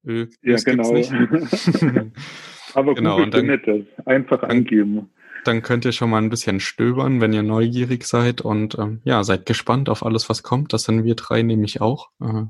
ne? 0.02 0.12
Ö, 0.12 0.26
ja, 0.42 0.56
genau. 0.64 0.94
Aber 2.74 2.94
genau, 2.94 3.16
Google 3.16 3.30
dann, 3.30 3.40
findet 3.40 3.66
das. 3.66 4.06
Einfach 4.06 4.40
dann, 4.40 4.50
angeben. 4.50 5.10
Dann 5.44 5.62
könnt 5.62 5.84
ihr 5.84 5.92
schon 5.92 6.10
mal 6.10 6.20
ein 6.20 6.30
bisschen 6.30 6.60
stöbern, 6.60 7.20
wenn 7.20 7.32
ihr 7.32 7.42
neugierig 7.42 8.04
seid 8.04 8.40
und 8.40 8.78
ähm, 8.78 9.00
ja, 9.04 9.24
seid 9.24 9.46
gespannt 9.46 9.88
auf 9.88 10.04
alles, 10.04 10.28
was 10.28 10.42
kommt. 10.42 10.72
Das 10.72 10.84
sind 10.84 11.04
wir 11.04 11.14
drei 11.14 11.42
nämlich 11.42 11.80
auch. 11.80 12.10
Äh, 12.20 12.44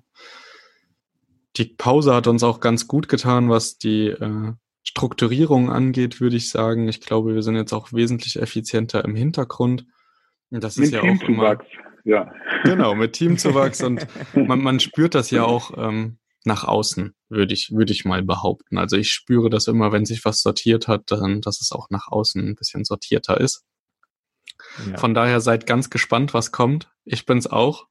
die 1.57 1.65
Pause 1.65 2.15
hat 2.15 2.27
uns 2.27 2.43
auch 2.43 2.61
ganz 2.61 2.87
gut 2.87 3.09
getan, 3.09 3.49
was 3.49 3.79
die 3.79 4.09
äh, 4.09 4.53
Strukturierung 4.83 5.71
angeht, 5.71 6.21
würde 6.21 6.37
ich 6.37 6.51
sagen. 6.51 6.89
Ich 6.89 7.01
glaube, 7.01 7.35
wir 7.35 7.43
sind 7.43 7.57
jetzt 7.57 7.73
auch 7.73 7.93
wesentlich 7.93 8.41
effizienter 8.41 9.05
im 9.05 9.15
Hintergrund. 9.15 9.87
Das 10.51 10.77
mit 10.77 10.87
ist 10.87 10.93
ja 10.95 11.03
auch 11.03 11.29
immer. 11.29 11.59
Ja. 12.05 12.33
Genau, 12.65 12.95
mit 12.95 13.13
Teamzuwachs 13.13 13.83
und 13.83 14.07
man, 14.35 14.63
man 14.63 14.81
spürt 14.81 15.15
das 15.15 15.31
ja 15.31 15.45
auch. 15.45 15.73
Ähm, 15.77 16.18
nach 16.45 16.65
außen, 16.65 17.15
würde 17.29 17.55
ich, 17.55 17.73
würde 17.73 17.93
ich 17.93 18.05
mal 18.05 18.23
behaupten. 18.23 18.79
Also 18.79 18.97
ich 18.97 19.11
spüre 19.13 19.51
das 19.51 19.67
immer, 19.67 19.93
wenn 19.93 20.05
sich 20.05 20.25
was 20.25 20.41
sortiert 20.43 20.89
hat, 20.89 21.11
dann, 21.11 21.41
dass 21.41 21.61
es 21.61 21.73
auch 21.73 21.91
nach 21.91 22.09
außen 22.09 22.43
ein 22.43 22.55
bisschen 22.55 22.85
sortierter 22.85 23.41
ist. 23.41 23.65
Ja. 24.91 24.99
Von 24.99 25.15
daher 25.15 25.41
seid 25.41 25.67
ganz 25.67 25.91
gespannt, 25.91 26.35
was 26.35 26.53
kommt. 26.53 26.91
Ich 27.05 27.27
bin's 27.27 27.47
auch. 27.47 27.87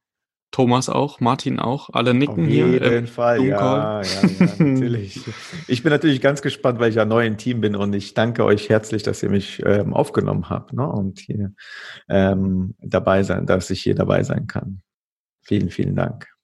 Thomas 0.50 0.88
auch, 0.88 1.20
Martin 1.20 1.60
auch, 1.60 1.90
alle 1.92 2.14
nicken 2.14 2.46
hier. 2.46 2.64
Auf 2.64 2.90
jeden 2.90 3.06
Fall, 3.06 3.44
ja, 3.44 4.00
ja, 4.00 4.02
ja, 4.02 4.46
natürlich. 4.46 5.20
ich 5.66 5.82
bin 5.82 5.92
natürlich 5.92 6.22
ganz 6.22 6.40
gespannt, 6.40 6.80
weil 6.80 6.88
ich 6.88 6.96
ja 6.96 7.04
neu 7.04 7.26
im 7.26 7.36
Team 7.36 7.60
bin 7.60 7.76
und 7.76 7.94
ich 7.94 8.14
danke 8.14 8.44
euch 8.44 8.70
herzlich, 8.70 9.02
dass 9.02 9.22
ihr 9.22 9.28
mich 9.28 9.62
ähm, 9.66 9.92
aufgenommen 9.92 10.48
habt 10.48 10.72
ne, 10.72 10.88
und 10.88 11.18
hier 11.18 11.52
ähm, 12.08 12.74
dabei 12.80 13.24
sein, 13.24 13.44
dass 13.44 13.68
ich 13.68 13.82
hier 13.82 13.94
dabei 13.94 14.22
sein 14.22 14.46
kann. 14.46 14.80
Vielen, 15.42 15.68
vielen 15.68 15.96
Dank. 15.96 16.37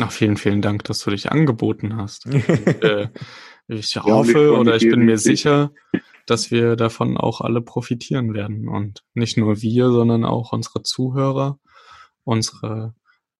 Ach, 0.00 0.12
vielen, 0.12 0.36
vielen 0.36 0.62
Dank, 0.62 0.84
dass 0.84 1.00
du 1.00 1.10
dich 1.10 1.30
angeboten 1.30 1.96
hast. 1.96 2.26
Äh, 2.80 3.08
ich 3.70 3.96
hoffe 3.96 4.56
oder 4.56 4.76
ich 4.76 4.88
bin 4.88 5.00
mir 5.00 5.18
sicher, 5.18 5.72
dass 6.24 6.50
wir 6.50 6.74
davon 6.74 7.18
auch 7.18 7.42
alle 7.42 7.60
profitieren 7.60 8.32
werden. 8.32 8.66
Und 8.66 9.04
nicht 9.12 9.36
nur 9.36 9.60
wir, 9.60 9.90
sondern 9.90 10.24
auch 10.24 10.52
unsere 10.52 10.82
Zuhörer, 10.82 11.58
unsere 12.24 12.94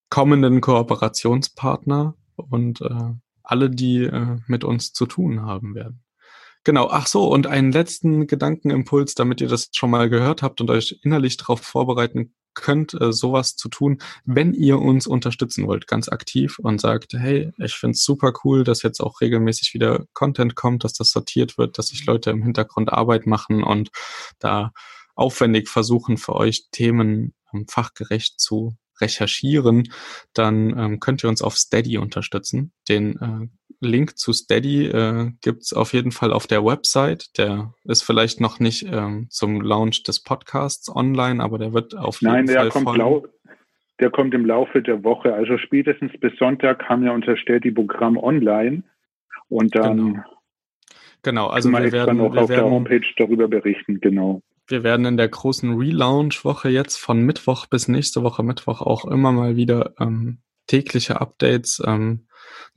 kommenden 0.09 0.61
Kooperationspartner 0.61 2.15
und 2.35 2.81
äh, 2.81 3.13
alle, 3.41 3.69
die 3.71 4.03
äh, 4.03 4.37
mit 4.45 4.63
uns 4.63 4.93
zu 4.93 5.07
tun 5.07 5.41
haben 5.41 5.73
werden. 5.73 6.03
Genau, 6.65 6.89
ach 6.91 7.07
so, 7.07 7.27
und 7.31 7.47
einen 7.47 7.71
letzten 7.71 8.27
Gedankenimpuls, 8.27 9.15
damit 9.15 9.39
ihr 9.41 9.47
das 9.47 9.69
schon 9.73 9.89
mal 9.91 10.09
gehört 10.09 10.41
habt 10.43 10.59
und 10.61 10.69
euch 10.69 10.99
innerlich 11.03 11.37
darauf 11.37 11.61
vorbereiten 11.61 12.33
könnt, 12.53 12.93
äh, 12.99 13.13
sowas 13.13 13.55
zu 13.55 13.69
tun, 13.69 13.99
wenn 14.25 14.53
ihr 14.53 14.79
uns 14.79 15.07
unterstützen 15.07 15.67
wollt, 15.67 15.87
ganz 15.87 16.09
aktiv 16.09 16.59
und 16.59 16.81
sagt, 16.81 17.13
hey, 17.13 17.51
ich 17.57 17.73
find's 17.75 18.03
super 18.03 18.33
cool, 18.43 18.63
dass 18.65 18.83
jetzt 18.83 18.99
auch 18.99 19.21
regelmäßig 19.21 19.73
wieder 19.73 20.05
Content 20.13 20.55
kommt, 20.55 20.83
dass 20.83 20.93
das 20.93 21.11
sortiert 21.11 21.57
wird, 21.57 21.77
dass 21.77 21.87
sich 21.87 22.05
Leute 22.05 22.31
im 22.31 22.43
Hintergrund 22.43 22.91
Arbeit 22.91 23.25
machen 23.25 23.63
und 23.63 23.89
da 24.39 24.71
aufwendig 25.15 25.69
versuchen, 25.69 26.17
für 26.17 26.35
euch 26.35 26.67
Themen 26.71 27.33
ähm, 27.53 27.65
fachgerecht 27.69 28.39
zu 28.39 28.75
recherchieren, 29.01 29.91
dann 30.33 30.77
ähm, 30.77 30.99
könnt 30.99 31.23
ihr 31.23 31.29
uns 31.29 31.41
auf 31.41 31.55
Steady 31.55 31.97
unterstützen. 31.97 32.71
Den 32.87 33.15
äh, 33.19 33.47
Link 33.81 34.17
zu 34.17 34.33
Steady 34.33 34.87
äh, 34.87 35.31
gibt 35.41 35.75
auf 35.75 35.93
jeden 35.93 36.11
Fall 36.11 36.33
auf 36.33 36.47
der 36.47 36.65
Website. 36.65 37.37
Der 37.37 37.73
ist 37.85 38.03
vielleicht 38.03 38.41
noch 38.41 38.59
nicht 38.59 38.85
ähm, 38.91 39.27
zum 39.29 39.61
Launch 39.61 40.03
des 40.03 40.21
Podcasts 40.21 40.93
online, 40.93 41.41
aber 41.41 41.57
der 41.57 41.73
wird 41.73 41.95
auf 41.95 42.21
jeden 42.21 42.33
Nein, 42.33 42.47
Fall 42.47 42.55
der 42.55 42.69
kommt, 42.69 42.97
lau 42.97 43.25
der 43.99 44.09
kommt 44.09 44.33
im 44.33 44.45
Laufe 44.45 44.81
der 44.81 45.03
Woche. 45.03 45.33
Also 45.33 45.57
spätestens 45.57 46.11
bis 46.19 46.35
Sonntag 46.37 46.87
haben 46.87 47.03
wir 47.03 47.13
unser 47.13 47.37
Steady-Programm 47.37 48.17
online. 48.17 48.83
Und 49.49 49.75
dann 49.75 49.97
genau, 49.97 50.23
genau 51.23 51.47
also 51.47 51.71
wir 51.71 51.91
werden 51.91 52.19
auch 52.21 52.33
wir 52.33 52.41
auf 52.43 52.49
werden, 52.49 52.65
der 52.65 52.71
Homepage 52.71 53.07
darüber 53.17 53.47
berichten, 53.47 53.99
genau. 53.99 54.41
Wir 54.69 54.83
werden 54.83 55.05
in 55.05 55.17
der 55.17 55.27
großen 55.27 55.75
Relaunch-Woche 55.75 56.69
jetzt 56.69 56.97
von 56.97 57.21
Mittwoch 57.21 57.65
bis 57.65 57.87
nächste 57.87 58.21
Woche 58.21 58.43
Mittwoch 58.43 58.81
auch 58.81 59.05
immer 59.05 59.31
mal 59.31 59.55
wieder 59.55 59.95
ähm, 59.99 60.41
tägliche 60.67 61.19
Updates 61.19 61.81
ähm, 61.83 62.27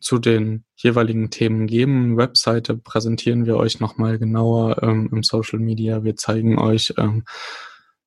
zu 0.00 0.18
den 0.18 0.64
jeweiligen 0.74 1.31
Themen 1.31 1.66
geben. 1.66 2.16
Webseite 2.16 2.78
präsentieren 2.78 3.44
wir 3.44 3.59
euch 3.59 3.78
nochmal 3.78 4.18
genauer 4.18 4.83
ähm, 4.83 5.11
im 5.12 5.22
Social 5.22 5.59
Media. 5.59 6.02
Wir 6.02 6.16
zeigen 6.16 6.59
euch, 6.59 6.94
ähm, 6.96 7.24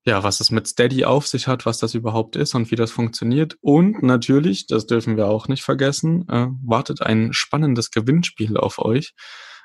ja, 0.03 0.23
was 0.23 0.39
es 0.39 0.49
mit 0.49 0.67
Steady 0.67 1.05
auf 1.05 1.27
sich 1.27 1.47
hat, 1.47 1.67
was 1.67 1.77
das 1.77 1.93
überhaupt 1.93 2.35
ist 2.35 2.55
und 2.55 2.71
wie 2.71 2.75
das 2.75 2.89
funktioniert. 2.89 3.55
Und 3.61 4.01
natürlich, 4.01 4.65
das 4.65 4.87
dürfen 4.87 5.15
wir 5.15 5.27
auch 5.27 5.47
nicht 5.47 5.63
vergessen, 5.63 6.27
äh, 6.27 6.47
wartet 6.63 7.03
ein 7.03 7.33
spannendes 7.33 7.91
Gewinnspiel 7.91 8.57
auf 8.57 8.79
euch. 8.79 9.13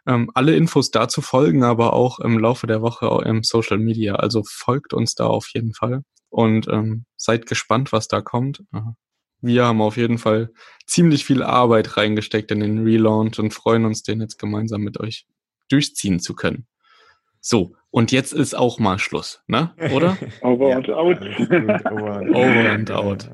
Ähm, 0.06 0.30
alle 0.34 0.56
Infos 0.56 0.90
dazu 0.90 1.20
folgen 1.20 1.62
aber 1.62 1.92
auch 1.92 2.18
im 2.20 2.38
Laufe 2.38 2.66
der 2.66 2.82
Woche 2.82 3.22
im 3.26 3.42
Social 3.42 3.78
Media. 3.78 4.14
Also 4.14 4.42
folgt 4.44 4.94
uns 4.94 5.14
da 5.14 5.26
auf 5.26 5.48
jeden 5.52 5.74
Fall 5.74 6.02
und 6.30 6.68
ähm, 6.68 7.04
seid 7.16 7.46
gespannt, 7.46 7.92
was 7.92 8.08
da 8.08 8.20
kommt. 8.20 8.62
Wir 9.42 9.64
haben 9.64 9.80
auf 9.80 9.96
jeden 9.96 10.18
Fall 10.18 10.50
ziemlich 10.86 11.24
viel 11.24 11.42
Arbeit 11.42 11.96
reingesteckt 11.96 12.50
in 12.50 12.60
den 12.60 12.84
Relaunch 12.84 13.38
und 13.38 13.54
freuen 13.54 13.84
uns, 13.84 14.02
den 14.02 14.20
jetzt 14.20 14.38
gemeinsam 14.38 14.82
mit 14.82 15.00
euch 15.00 15.26
durchziehen 15.68 16.20
zu 16.20 16.34
können. 16.34 16.66
So, 17.40 17.74
und 17.90 18.12
jetzt 18.12 18.32
ist 18.32 18.54
auch 18.54 18.78
mal 18.78 18.98
Schluss, 18.98 19.42
ne? 19.46 19.74
Oder? 19.92 20.16
Over 20.42 20.76
and 20.76 20.90
out. 20.90 21.20
Over 21.22 22.70
and 22.70 22.90
out. 22.90 23.30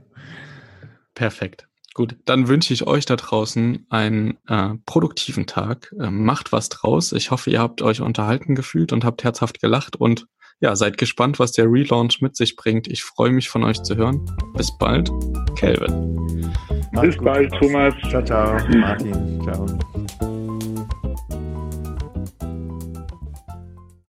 Perfekt. 1.15 1.66
Gut, 1.97 2.15
dann 2.27 2.47
wünsche 2.47 2.75
ich 2.75 2.87
euch 2.87 3.07
da 3.07 3.17
draußen 3.17 3.87
einen 3.89 4.37
äh, 4.49 4.75
produktiven 4.85 5.47
Tag. 5.47 5.95
Äh, 5.99 6.11
macht 6.11 6.53
was 6.53 6.69
draus. 6.69 7.13
Ich 7.13 7.31
hoffe, 7.31 7.49
ihr 7.49 7.59
habt 7.59 7.81
euch 7.81 8.03
unterhalten 8.03 8.55
gefühlt 8.55 8.93
und 8.93 9.03
habt 9.03 9.25
herzhaft 9.25 9.63
gelacht 9.63 9.97
und 9.97 10.27
ja, 10.61 10.77
seid 10.77 10.99
gespannt, 10.99 11.39
was 11.39 11.53
der 11.53 11.65
Relaunch 11.65 12.21
mit 12.21 12.37
sich 12.37 12.55
bringt. 12.55 12.87
Ich 12.87 13.03
freue 13.03 13.31
mich 13.31 13.49
von 13.49 13.65
euch 13.65 13.83
zu 13.83 13.97
hören. 13.97 14.21
Bis 14.59 14.77
bald, 14.77 15.11
Kelvin. 15.57 16.53
Bis 17.01 17.17
bald, 17.17 17.51
Thomas. 17.55 17.95
Ciao, 18.11 18.23
ciao, 18.23 18.59
Martin. 18.77 19.41
Ciao. 19.43 19.67